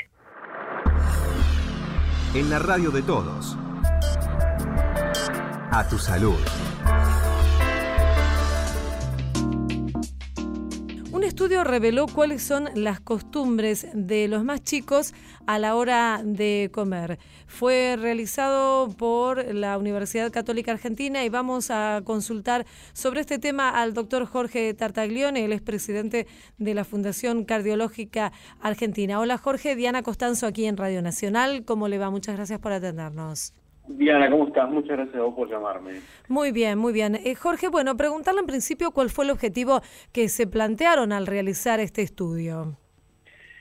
[2.35, 3.57] En la radio de todos.
[5.71, 6.37] A tu salud.
[11.23, 15.13] Un estudio reveló cuáles son las costumbres de los más chicos
[15.47, 17.17] a la hora de comer.
[17.47, 23.93] Fue realizado por la Universidad Católica Argentina y vamos a consultar sobre este tema al
[23.93, 29.21] doctor Jorge Tartaglione, él es presidente de la Fundación Cardiológica Argentina.
[29.21, 31.63] Hola Jorge, Diana Costanzo aquí en Radio Nacional.
[31.63, 32.09] ¿Cómo le va?
[32.09, 33.53] Muchas gracias por atendernos.
[33.87, 34.69] Diana, ¿cómo estás?
[34.69, 35.99] Muchas gracias a vos por llamarme.
[36.29, 37.15] Muy bien, muy bien.
[37.15, 39.81] Eh, Jorge, bueno, preguntarle en principio cuál fue el objetivo
[40.13, 42.77] que se plantearon al realizar este estudio.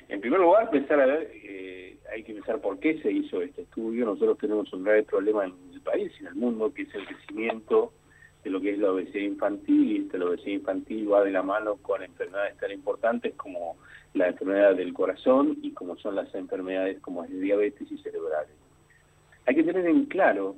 [0.08, 3.62] En primer lugar, pensar a ver, eh, hay que pensar por qué se hizo este
[3.62, 4.06] estudio.
[4.06, 7.04] Nosotros tenemos un grave problema en el país y en el mundo, que es el
[7.04, 7.92] crecimiento
[8.44, 11.42] de lo que es la obesidad infantil, y esta la obesidad infantil va de la
[11.42, 13.76] mano con enfermedades tan importantes como
[14.14, 18.62] la enfermedad del corazón y como son las enfermedades como es diabetes y cerebrales.
[19.46, 20.57] Hay que tener en claro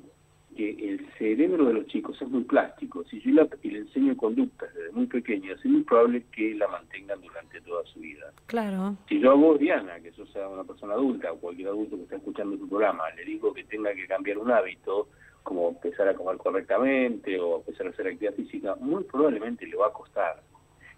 [0.57, 3.05] que el cerebro de los chicos es muy plástico.
[3.05, 3.31] Si yo
[3.63, 8.01] le enseño conductas desde muy pequeños, es muy probable que la mantengan durante toda su
[8.01, 8.33] vida.
[8.47, 8.97] Claro.
[9.09, 12.17] Si yo a vos, Diana, que sos una persona adulta o cualquier adulto que está
[12.17, 15.09] escuchando tu programa, le digo que tenga que cambiar un hábito,
[15.43, 19.89] como empezar a comer correctamente o empezar a hacer actividad física, muy probablemente le va
[19.89, 20.43] a costar.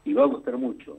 [0.04, 0.98] Y va a costar mucho.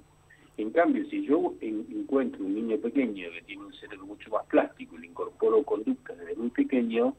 [0.57, 4.95] En cambio, si yo encuentro un niño pequeño que tiene un cerebro mucho más plástico
[4.95, 7.15] y le incorporo conductas desde muy pequeño,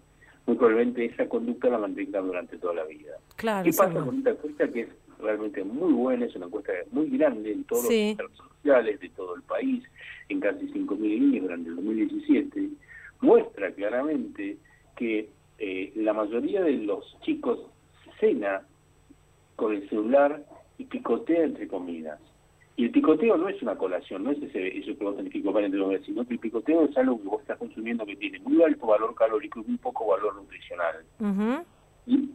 [0.47, 3.13] muy probablemente esa conducta la mantenga durante toda la vida.
[3.37, 4.89] Claro, ¿Qué pasa con esta conducta que es
[5.21, 9.37] realmente muy buena, es una encuesta muy grande en todos los centros sociales de todo
[9.37, 9.85] el país,
[10.29, 12.69] en casi 5.000 niños durante el 2017,
[13.21, 14.57] muestra claramente
[14.97, 15.29] que
[15.59, 17.61] eh, la mayoría de los chicos
[18.19, 18.63] cena
[19.57, 20.45] con el celular
[20.79, 22.21] y picotea entre comidas.
[22.79, 25.43] Y el picoteo no es una colación, no es ese, eso que vos tenés que
[25.43, 28.39] comer entre comidas, sino que el picoteo es algo que vos estás consumiendo que tiene
[28.39, 31.05] muy alto valor calórico y muy poco valor nutricional.
[32.07, 32.31] Y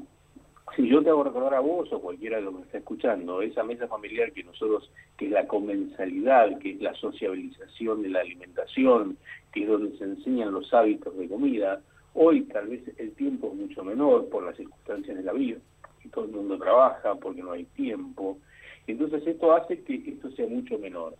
[0.75, 3.63] si yo te hago recordar a vos o cualquiera de los que está escuchando, esa
[3.63, 9.17] mesa familiar que nosotros, que es la comensalidad, que es la sociabilización de la alimentación,
[9.53, 11.79] que es donde se enseñan los hábitos de comida,
[12.15, 15.59] hoy tal vez el tiempo es mucho menor por las circunstancias de la vida,
[16.03, 18.39] y todo el mundo trabaja porque no hay tiempo,
[18.87, 21.15] entonces esto hace que esto sea mucho menor.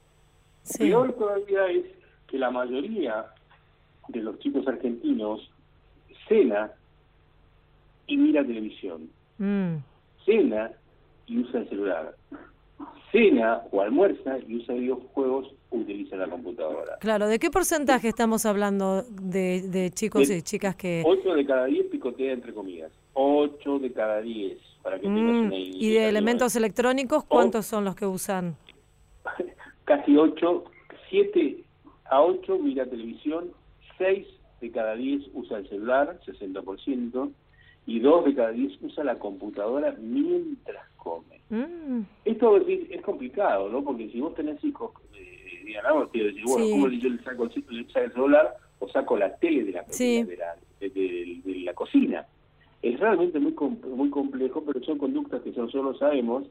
[0.78, 1.86] Peor todavía es
[2.28, 3.26] que la mayoría
[4.08, 5.50] de los chicos argentinos
[6.28, 6.72] cena
[8.08, 9.10] y mira televisión.
[9.38, 9.76] Mm.
[10.26, 10.72] Cena
[11.28, 12.16] y usa el celular.
[13.12, 16.98] Cena o almuerza y usa videojuegos o utiliza la computadora.
[17.00, 21.04] Claro, ¿de qué porcentaje estamos hablando de, chicos y chicas que...
[21.06, 22.92] 8 de cada 10 picotea entre comidas.
[23.14, 25.78] 8 de cada 10, para que tengas mm, una idea.
[25.78, 28.56] ¿Y de elementos electrónicos cuántos son los que usan?
[29.86, 30.64] Casi 8,
[31.10, 31.64] 7
[32.06, 33.52] a 8 mira televisión,
[33.98, 34.28] 6
[34.62, 37.32] de cada 10 usa el celular, 60%,
[37.86, 41.42] y 2 de cada 10 usa la computadora mientras come.
[41.50, 42.02] Mm.
[42.26, 43.84] Esto es, complicado, ¿no?
[43.84, 47.88] Porque si vos tenés hijos, eh, digan, ah, decir, bueno, ¿cómo yo le saco, el
[47.92, 52.26] celular o saco la tele de la, de, la, de la cocina?
[52.84, 53.56] Es realmente muy
[53.96, 56.44] muy complejo, pero son conductas que nosotros sabemos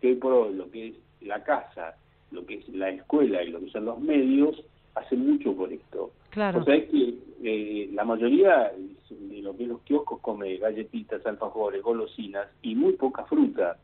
[0.00, 1.96] que hoy por hoy lo que es la casa,
[2.30, 4.62] lo que es la escuela y lo que son los medios,
[4.94, 6.12] hace mucho por esto.
[6.30, 6.60] Claro.
[6.60, 8.72] O sea, es que eh, la mayoría
[9.10, 13.76] de lo que los kioscos come galletitas, alfajores, golosinas y muy poca fruta.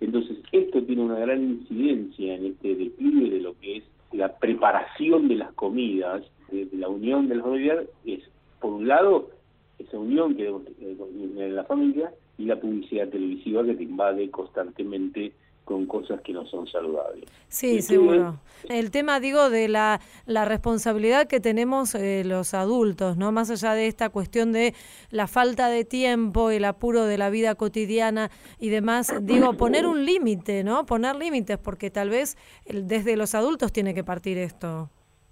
[0.00, 5.28] Entonces, esto tiene una gran incidencia en este declive de lo que es la preparación
[5.28, 8.20] de las comidas, de, la unión de las familias, es,
[8.60, 9.30] por un lado,
[9.78, 15.32] esa unión que en la familia y la publicidad televisiva que te invade constantemente
[15.64, 17.24] con cosas que no son saludables.
[17.48, 18.38] Sí, seguro.
[18.68, 23.32] El tema, digo, de la, la responsabilidad que tenemos eh, los adultos, ¿no?
[23.32, 24.74] Más allá de esta cuestión de
[25.10, 30.04] la falta de tiempo, el apuro de la vida cotidiana y demás, digo, poner un
[30.04, 30.84] límite, ¿no?
[30.84, 34.90] Poner límites, porque tal vez desde los adultos tiene que partir esto.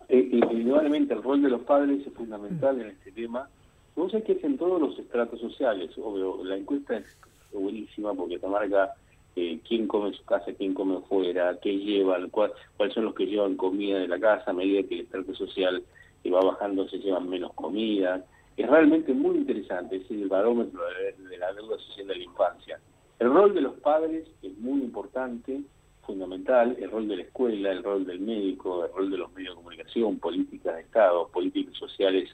[0.09, 3.49] Eh, indudablemente el rol de los padres es fundamental en este tema
[3.95, 7.05] Vos sabés que es en todos los estratos sociales, obvio, la encuesta es
[7.53, 8.95] buenísima porque te marca
[9.37, 12.55] eh, quién come en su casa, quién come fuera, qué llevan, cuáles
[12.95, 15.83] son los que llevan comida de la casa, a medida que el estrato social
[16.25, 18.25] eh, va bajando se llevan menos comida.
[18.57, 20.81] Es realmente muy interesante, es el barómetro
[21.29, 22.81] de, la deuda social de la infancia.
[23.19, 25.61] El rol de los padres es muy importante,
[26.07, 29.55] fundamental, el rol de la escuela, el rol del médico, el rol de los medios
[29.55, 32.29] de comunicación, políticas de Estado, políticas sociales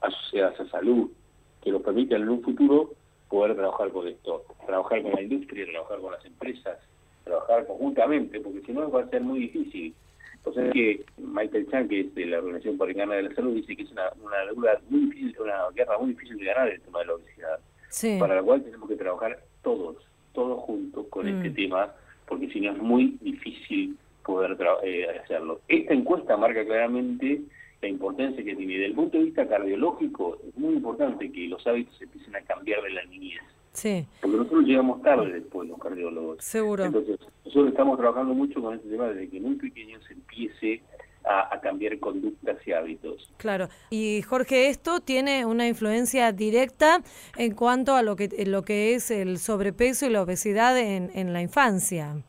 [0.00, 1.10] asociadas a salud,
[1.62, 2.92] que nos permitan en un futuro
[3.28, 6.78] poder trabajar con esto, trabajar con la industria, trabajar con las empresas,
[7.24, 9.94] trabajar conjuntamente, porque si no va a ser muy difícil.
[10.36, 13.82] Entonces que Michael Chan, que es de la Organización Panamericana de la Salud, dice que
[13.82, 17.14] es una, una, muy difícil, una guerra muy difícil de ganar el tema de la
[17.14, 17.60] obesidad,
[18.18, 19.96] para la cual tenemos que trabajar todos,
[20.32, 21.36] todos juntos con mm.
[21.36, 21.92] este tema,
[22.26, 25.60] porque si no es muy difícil poder eh, hacerlo.
[25.68, 27.42] Esta encuesta marca claramente
[27.80, 28.74] la importancia que tiene.
[28.74, 32.82] Desde el punto de vista cardiológico, es muy importante que los hábitos empiecen a cambiar
[32.82, 33.40] de la niñez.
[33.72, 34.06] Sí.
[34.20, 36.42] Porque nosotros llegamos tarde después, los cardiólogos.
[36.42, 36.84] Seguro.
[36.84, 40.82] Entonces, nosotros estamos trabajando mucho con este tema desde que muy pequeño se empiece
[41.24, 43.30] a, cambiar conductas y hábitos.
[43.36, 43.68] Claro.
[43.90, 47.02] Y Jorge, esto tiene una influencia directa
[47.36, 51.32] en cuanto a lo que, lo que es el sobrepeso y la obesidad en, en
[51.32, 52.22] la infancia.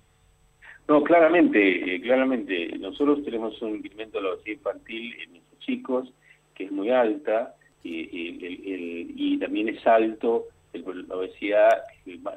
[0.89, 2.75] No, claramente, eh, claramente.
[2.79, 6.13] Nosotros tenemos un incremento de la obesidad infantil en nuestros chicos,
[6.55, 11.83] que es muy alta, y, también es alto la obesidad,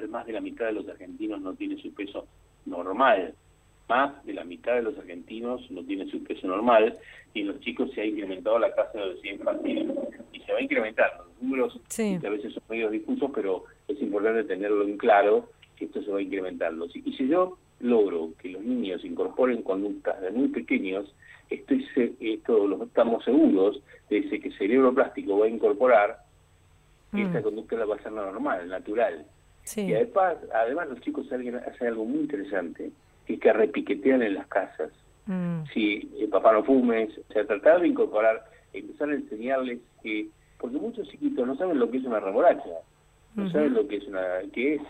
[0.09, 2.27] más de la mitad de los argentinos no tiene su peso
[2.65, 3.33] normal,
[3.89, 6.97] más de la mitad de los argentinos no tiene su peso normal,
[7.33, 9.93] y en los chicos se ha incrementado la tasa de obesidad infantil,
[10.31, 11.11] y se va a incrementar.
[11.17, 16.03] Los números a veces son medio difusos, pero es importante tenerlo en claro, que esto
[16.03, 16.87] se va incrementando.
[16.93, 21.13] Y si yo logro que los niños incorporen conductas de muy pequeños,
[21.49, 21.85] estoy
[22.19, 26.19] esto lo estamos seguros de que el cerebro plástico va a incorporar
[27.11, 27.19] mm.
[27.19, 29.25] esta conducta la va a ser normal, natural.
[29.75, 32.91] Y además, además los chicos hacen, algo muy interesante,
[33.25, 34.91] que es que repiquetean en las casas.
[35.25, 35.63] Mm.
[35.73, 40.27] Si el papá no fumes, o sea, tratar de incorporar, empezar a enseñarles que,
[40.57, 42.69] porque muchos chiquitos no saben lo que es una remolacha,
[43.35, 44.21] no saben lo que es una,
[44.51, 44.81] que es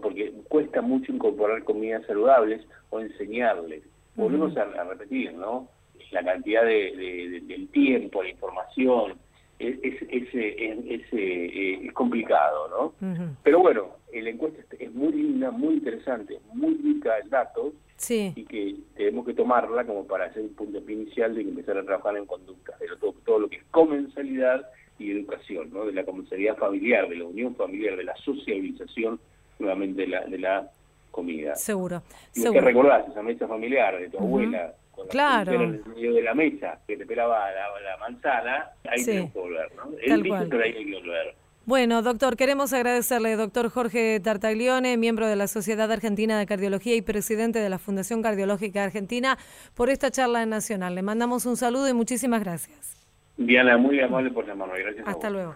[0.00, 3.82] porque cuesta mucho incorporar comidas saludables o enseñarles.
[4.16, 5.68] Volvemos a, repetir, ¿no?
[6.10, 9.14] La cantidad de, del tiempo, la información,
[9.58, 13.34] es, es, es, es complicado, ¿no?
[13.42, 17.74] Pero bueno, la encuesta es muy linda, muy interesante, muy rica en datos
[18.08, 21.84] y que tenemos que tomarla como para hacer un punto inicial de que empezar a
[21.84, 24.66] trabajar en conductas, de todo, todo lo que es comensalidad
[24.98, 25.84] y educación, ¿no?
[25.84, 29.20] de la comensalidad familiar, de la unión familiar, de la socialización
[29.60, 30.70] nuevamente de la, de la
[31.10, 31.54] comida.
[31.56, 32.02] Seguro.
[32.34, 35.52] Y que recordás esa mesa familiar de tu abuela, con claro.
[35.52, 39.72] en el medio de la mesa, que te pelaba la, manzana, ahí tenemos que volver,
[39.76, 39.90] ¿no?
[40.00, 41.34] Es difícil, pero ahí hay que volver.
[41.66, 47.02] Bueno, doctor, queremos agradecerle, doctor Jorge Tartaglione, miembro de la Sociedad Argentina de Cardiología y
[47.02, 49.38] presidente de la Fundación Cardiológica Argentina,
[49.74, 50.94] por esta charla nacional.
[50.94, 52.96] Le mandamos un saludo y muchísimas gracias.
[53.36, 54.80] Diana, muy amable por llamarme.
[54.80, 55.06] Gracias.
[55.06, 55.54] Hasta luego.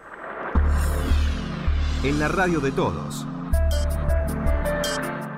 [2.03, 3.27] En la radio de todos.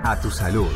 [0.08, 0.70] A tu salud.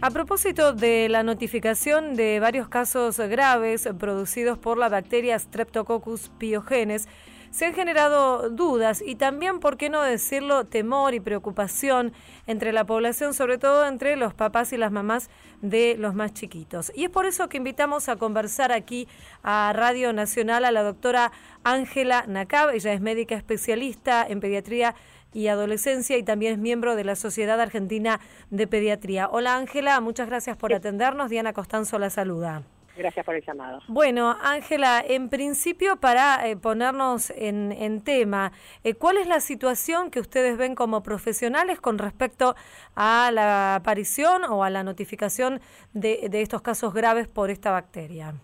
[0.00, 7.08] A propósito de la notificación de varios casos graves producidos por la bacteria Streptococcus pyogenes,
[7.56, 12.12] se han generado dudas y también, por qué no decirlo, temor y preocupación
[12.46, 15.30] entre la población, sobre todo entre los papás y las mamás
[15.62, 16.92] de los más chiquitos.
[16.94, 19.08] Y es por eso que invitamos a conversar aquí
[19.42, 21.32] a Radio Nacional a la doctora
[21.64, 22.74] Ángela Nacab.
[22.74, 24.94] Ella es médica especialista en pediatría
[25.32, 29.30] y Adolescencia y también es miembro de la Sociedad Argentina de Pediatría.
[29.32, 31.30] Hola Ángela, muchas gracias por atendernos.
[31.30, 32.64] Diana Costanzo la saluda.
[32.96, 33.80] Gracias por el llamado.
[33.88, 38.52] Bueno, Ángela, en principio para eh, ponernos en, tema,
[38.84, 42.54] eh, ¿cuál es la situación que ustedes ven como profesionales con respecto
[42.94, 45.60] a la aparición o a la notificación
[45.92, 48.34] de, estos casos graves por esta bacteria?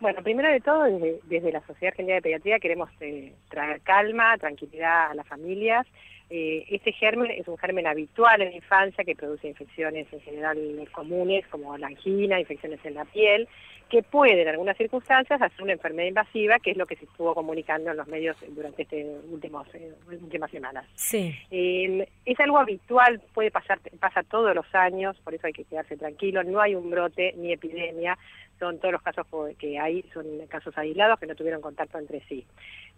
[0.00, 5.10] Bueno, primero de todo, desde, la Sociedad Argentina de Pediatría queremos eh, traer calma, tranquilidad
[5.10, 5.86] a las familias
[6.30, 10.58] eh, este germen es un germen habitual en la infancia que produce infecciones en general
[10.90, 13.46] comunes como la angina, infecciones en la piel,
[13.88, 17.34] que puede en algunas circunstancias hacer una enfermedad invasiva, que es lo que se estuvo
[17.34, 20.86] comunicando en los medios durante estas últimos, eh, últimas semanas.
[20.94, 21.34] Sí.
[21.50, 25.96] Eh, es algo habitual, puede pasar, pasa todos los años, por eso hay que quedarse
[25.96, 28.18] tranquilo, no hay un brote ni epidemia,
[28.58, 29.26] son todos los casos
[29.58, 32.46] que hay, son casos aislados que no tuvieron contacto entre sí.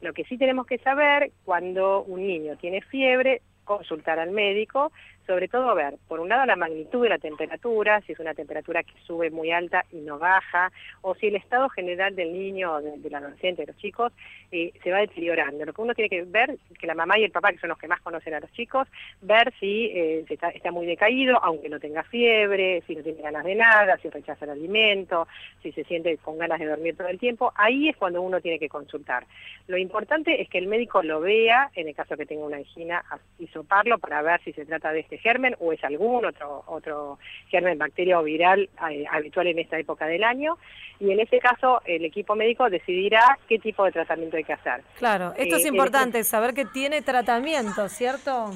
[0.00, 4.92] Lo que sí tenemos que saber cuando un niño tiene fiebre, consultar al médico,
[5.26, 8.82] sobre todo ver, por un lado, la magnitud de la temperatura, si es una temperatura
[8.82, 10.70] que sube muy alta y no baja,
[11.02, 14.12] o si el estado general del niño o del adolescente, de los chicos,
[14.52, 15.64] eh, se va deteriorando.
[15.64, 17.78] Lo que uno tiene que ver, que la mamá y el papá, que son los
[17.78, 18.86] que más conocen a los chicos,
[19.20, 23.54] ver si eh, está, muy decaído, aunque no tenga fiebre, si no tiene ganas de
[23.54, 25.26] nada, si rechaza el alimento,
[25.62, 28.58] si se siente con ganas de dormir todo el tiempo, ahí es cuando uno tiene
[28.58, 29.24] que consultar.
[29.66, 33.04] Lo importante es que el médico lo vea, en el caso que tenga una angina,
[33.38, 37.18] y soparlo para ver si se trata de este germen o es algún otro, otro
[37.48, 40.58] germen, bacteria o viral eh, habitual en esta época del año.
[40.98, 44.82] Y en ese caso el equipo médico decidirá qué tipo de tratamiento hay que hacer.
[44.98, 48.50] Claro, esto es eh, importante, saber que tiene tratamiento, ¿cierto?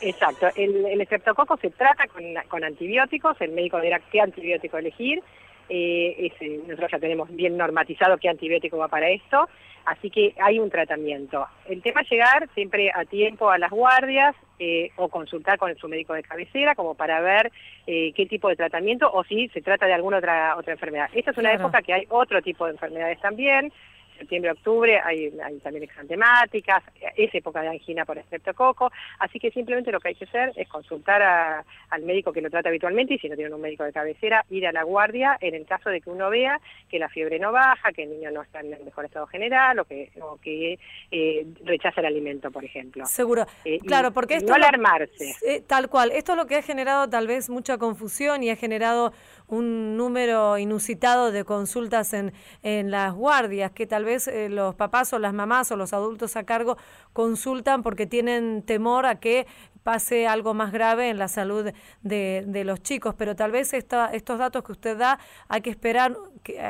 [0.00, 5.22] Exacto, el, el estreptococo se trata con, con antibióticos, el médico dirá qué antibiótico elegir,
[5.68, 6.32] eh,
[6.66, 9.48] nosotros ya tenemos bien normatizado qué antibiótico va para esto,
[9.84, 11.46] así que hay un tratamiento.
[11.66, 15.88] El tema es llegar siempre a tiempo a las guardias eh, o consultar con su
[15.88, 17.52] médico de cabecera como para ver
[17.86, 21.08] eh, qué tipo de tratamiento o si se trata de alguna otra, otra enfermedad.
[21.12, 23.72] Esta es una época que hay otro tipo de enfermedades también,
[24.16, 25.30] septiembre, octubre, hay,
[25.62, 26.82] también exantemáticas,
[27.16, 30.68] es época de angina por estreptococo, así que simplemente lo que hay que hacer es
[30.68, 34.44] consultar al médico que lo trata habitualmente y si no tiene un médico de cabecera,
[34.50, 37.52] ir a la guardia en el caso de que uno vea que la fiebre no
[37.52, 40.10] baja, que el niño no está en el mejor estado general o que,
[40.42, 40.78] que
[41.10, 43.06] eh, rechaza el alimento, por ejemplo.
[43.06, 44.48] Seguro, eh, claro, porque esto...
[44.48, 45.34] No alarmarse.
[45.46, 48.56] Eh, tal cual, esto es lo que ha generado tal vez mucha confusión y ha
[48.56, 49.12] generado
[49.48, 52.32] un número inusitado de consultas en,
[52.62, 56.36] en las guardias, que tal vez eh, los papás o las mamás o los adultos
[56.36, 56.76] a cargo
[57.12, 59.46] consultan porque tienen temor a que
[59.82, 61.70] pase algo más grave en la salud
[62.02, 65.70] de, de los chicos, pero tal vez esta, estos datos que usted da hay que
[65.70, 66.16] esperar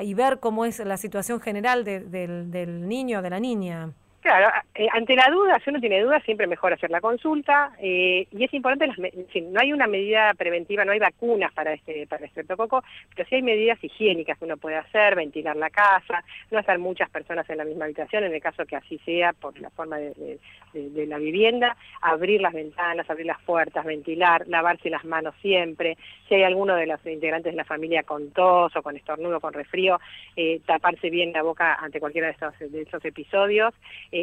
[0.03, 2.11] y ver cómo es la situación general del,
[2.51, 3.93] del niño o de la niña.
[4.27, 8.27] Claro, eh, ante la duda, si uno tiene dudas, siempre mejor hacer la consulta eh,
[8.33, 8.93] y es importante,
[9.41, 12.83] no hay una medida preventiva, no hay vacunas para este para el estreptococo,
[13.15, 17.09] pero sí hay medidas higiénicas que uno puede hacer, ventilar la casa, no estar muchas
[17.09, 20.41] personas en la misma habitación, en el caso que así sea por la forma de,
[20.75, 25.97] la vivienda, abrir las ventanas, abrir las puertas, ventilar, lavarse las manos siempre,
[26.29, 29.55] si hay alguno de los integrantes de la familia con tos o con estornudo, con
[29.55, 30.01] resfrío,
[30.35, 32.33] eh, taparse bien la boca ante cualquiera de
[32.83, 33.73] estos, episodios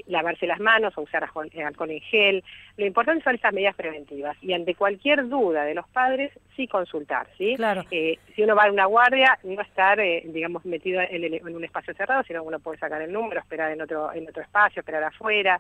[0.07, 2.43] lavarse las manos o usar eh, alcohol en gel.
[2.77, 7.27] Lo importante son estas medidas preventivas y ante cualquier duda de los padres, sí consultar,
[7.37, 7.55] ¿sí?
[7.55, 7.83] Claro.
[7.89, 12.43] si uno va a una guardia, no estar, digamos, metido en, un espacio cerrado, sino
[12.43, 15.59] uno puede sacar el número, esperar en otro, en otro espacio, esperar afuera.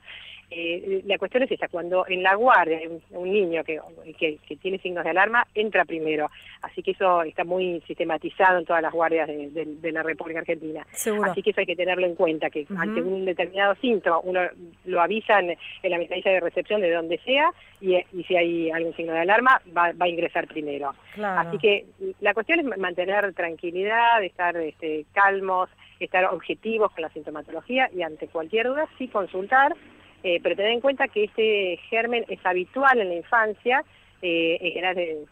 [1.05, 3.79] la cuestión es esa, cuando en la guardia hay un, niño que,
[4.17, 6.29] que, tiene signos de alarma, entra primero.
[6.61, 10.85] Así que eso está muy sistematizado en todas las guardias de, la República Argentina.
[11.23, 14.41] Así que eso hay que tenerlo en cuenta, que ante un determinado síntoma uno
[14.85, 17.51] lo avisa en, la ventanilla de recepción de donde sea
[17.81, 20.93] y, si hay algún signo de alarma va, a ingresar primero.
[21.21, 21.85] Así que
[22.21, 25.69] la cuestión es mantener tranquilidad, estar este, calmos,
[25.99, 29.75] estar objetivos con la sintomatología y ante cualquier duda sí consultar,
[30.23, 33.83] eh, pero tener en cuenta que este germen es habitual en la infancia
[34.25, 35.25] eh, en general eh,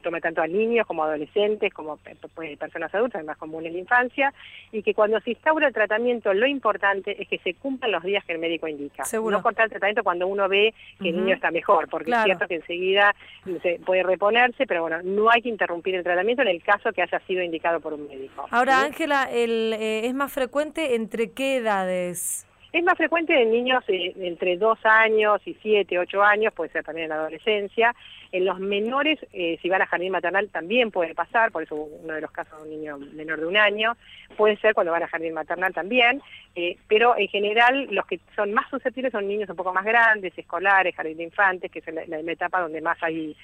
[0.00, 3.80] toma tanto a niños como a adolescentes, como personas adultas, es más común en la
[3.80, 4.32] infancia,
[4.70, 8.24] y que cuando se instaura el tratamiento lo importante es que se cumplan los días
[8.24, 9.02] que el médico indica.
[9.12, 12.46] No cortar el tratamiento cuando uno ve que el niño está mejor, porque es cierto
[12.46, 13.16] que enseguida
[13.62, 17.02] se puede reponerse, pero bueno, no hay que interrumpir el tratamiento en el caso que
[17.02, 18.46] haya sido indicado por un médico.
[18.52, 22.46] Ahora, Ángela, eh, ¿es más frecuente entre qué edades?
[22.74, 26.82] Es más frecuente en niños eh, entre 2 años y 7, 8 años, puede ser
[26.82, 27.94] también en la adolescencia.
[28.32, 32.14] En los menores, eh, si van a jardín maternal, también puede pasar, por eso uno
[32.14, 33.96] de los casos de un niño menor de un año,
[34.36, 36.20] puede ser cuando van a jardín maternal también,
[36.56, 40.36] eh, pero en general los que son más susceptibles son niños un poco más grandes,
[40.36, 43.36] escolares, jardín de infantes, que es la, etapa donde más hay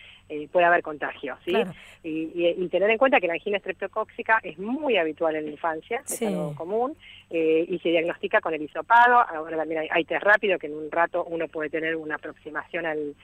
[0.53, 1.55] puede haber contagio, ¿sí?
[2.03, 6.23] Y, tener en cuenta que la angina estreptocóxica es muy habitual en la infancia, es
[6.23, 6.97] algo común,
[7.31, 11.25] y se diagnostica con el hisopado, ahora también hay, test rápido que en un rato
[11.25, 13.15] uno puede tener una aproximación al,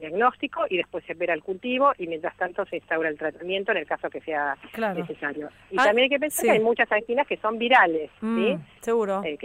[0.00, 3.78] diagnóstico y después se espera el cultivo y mientras tanto se instaura el tratamiento en
[3.78, 4.56] el caso que sea
[4.94, 5.48] necesario.
[5.70, 8.26] Y ah, también hay que pensar que hay muchas anginas que son virales, ¿sí?
[8.26, 9.22] Mm, seguro.
[9.24, 9.38] Eh,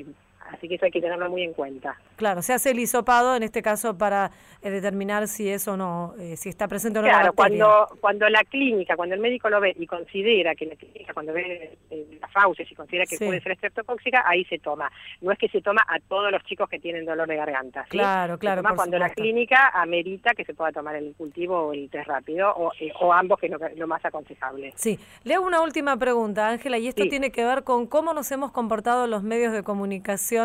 [0.52, 1.98] Así que eso hay que tenerlo muy en cuenta.
[2.16, 4.32] Claro, se hace el hisopado en este caso para
[4.62, 8.30] eh, determinar si es o no, eh, si está presente o no claro, cuando, cuando
[8.30, 12.18] la clínica, cuando el médico lo ve y considera que la clínica, cuando ve eh,
[12.20, 14.92] la fauces y considera que puede ser estreptocóxica, ahí se toma.
[15.22, 17.86] No es que se toma a todos los chicos que tienen dolor de garganta.
[17.90, 18.62] Claro, claro.
[18.76, 22.72] cuando la clínica amerita que se pueda tomar el cultivo o el test rápido, o,
[23.00, 24.74] o ambos, que es lo, más aconsejable.
[24.76, 25.00] Sí.
[25.24, 28.52] Le hago una última pregunta, Ángela, y esto tiene que ver con cómo nos hemos
[28.52, 30.41] comportado los medios de comunicación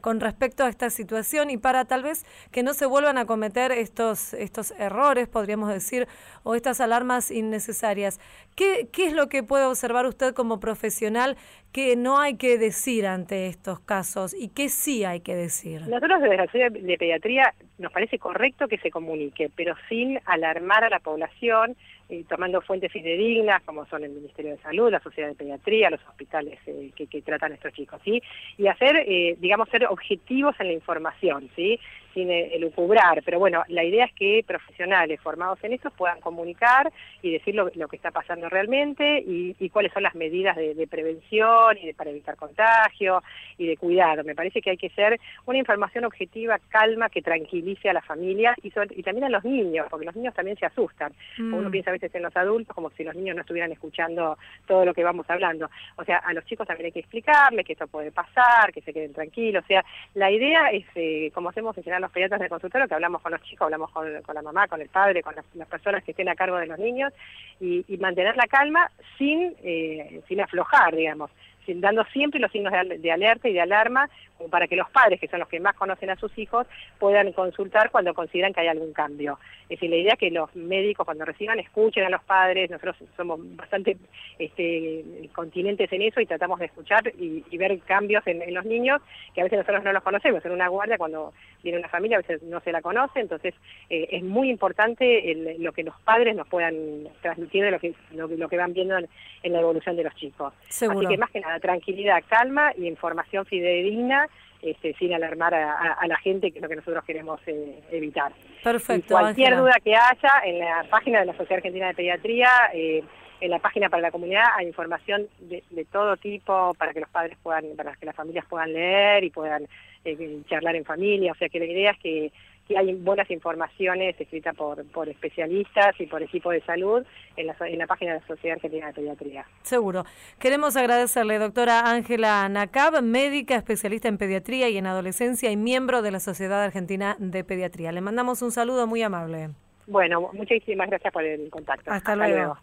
[0.00, 3.72] con respecto a esta situación y para tal vez que no se vuelvan a cometer
[3.72, 6.06] estos, estos errores, podríamos decir,
[6.42, 8.20] o estas alarmas innecesarias.
[8.56, 11.36] ¿Qué, ¿Qué es lo que puede observar usted como profesional
[11.72, 15.82] que no hay que decir ante estos casos y qué sí hay que decir?
[15.86, 20.84] Nosotros desde la Sociedad de Pediatría nos parece correcto que se comunique, pero sin alarmar
[20.84, 21.76] a la población,
[22.10, 26.00] eh, tomando fuentes fidedignas como son el Ministerio de Salud, la Sociedad de Pediatría, los
[26.08, 28.22] hospitales eh, que, tratan a estos chicos, ¿sí?
[28.56, 31.78] Y hacer, eh, digamos, ser objetivos en la información, ¿sí?
[32.14, 36.92] Sin elucubrar, pero bueno, la idea es que profesionales formados en esto puedan comunicar
[37.22, 41.86] y decir lo, que está pasando realmente y, cuáles son las medidas de, prevención y
[41.86, 43.22] de, para evitar contagio
[43.56, 44.24] y de cuidado.
[44.24, 48.54] Me parece que hay que ser una información objetiva, calma, que tranquilice a la familia
[48.62, 51.12] y, y también a los niños, porque los niños también se asustan.
[51.38, 51.70] Uno mm.
[51.70, 54.94] piensa a veces en los adultos como si los niños no estuvieran escuchando todo lo
[54.94, 55.70] que vamos hablando.
[55.96, 58.92] O sea, a los chicos también hay que explicarles que esto puede pasar, que se
[58.92, 59.64] queden tranquilos.
[59.64, 59.84] O sea,
[60.14, 63.32] la idea es, eh, como hacemos en general los pediatras de consultorio, que hablamos con
[63.32, 66.34] los chicos, hablamos con, la mamá, con el padre, con las, personas que estén a
[66.34, 67.12] cargo de los niños,
[67.60, 71.30] y, mantener la calma sin, eh, sin aflojar, digamos
[71.74, 74.08] dando siempre los signos de, alerta y de alarma
[74.50, 76.66] para que los padres, que son los que más conocen a sus hijos,
[76.98, 79.38] puedan consultar cuando consideran que hay algún cambio.
[79.62, 82.96] Es decir, la idea es que los médicos cuando reciban escuchen a los padres, nosotros
[83.16, 83.96] somos bastante
[84.38, 89.02] este, continentes en eso y tratamos de escuchar y, ver cambios en, los niños,
[89.34, 90.44] que a veces nosotros no los conocemos.
[90.44, 91.32] En una guardia, cuando
[91.62, 93.52] viene una familia, a veces no se la conoce, entonces
[93.90, 98.48] eh, es muy importante lo que los padres nos puedan transmitir de lo que, lo,
[98.48, 99.08] que van viendo en,
[99.52, 100.54] la evolución de los chicos.
[100.68, 104.27] Así que más que nada, tranquilidad, calma y información fidedigna
[104.62, 108.32] este, sin alarmar a, la gente, que es lo que nosotros queremos eh, evitar.
[108.62, 109.14] Perfecto.
[109.14, 113.02] cualquier duda que haya, en la página de la Sociedad Argentina de Pediatría, eh,
[113.40, 117.38] en la página para la comunidad hay información de, todo tipo para que los padres
[117.42, 119.68] puedan, para que las familias puedan leer y puedan
[120.04, 121.32] eh, charlar en familia.
[121.32, 122.32] O sea que la idea es que
[122.68, 127.04] que hay buenas informaciones escritas por, por especialistas y por equipo de salud
[127.36, 129.46] en la, en la página de la Sociedad Argentina de Pediatría.
[129.62, 130.04] Seguro.
[130.38, 136.10] Queremos agradecerle, doctora Ángela Nacab, médica especialista en pediatría y en adolescencia y miembro de
[136.10, 137.90] la Sociedad Argentina de Pediatría.
[137.90, 139.48] Le mandamos un saludo muy amable.
[139.86, 141.90] Bueno, muchísimas gracias por el contacto.
[141.90, 142.58] Hasta, luego.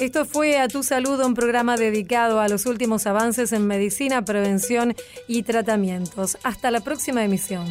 [0.00, 4.94] Esto fue A Tu Salud, un programa dedicado a los últimos avances en medicina, prevención
[5.28, 6.38] y tratamientos.
[6.44, 7.66] Hasta la próxima emisión.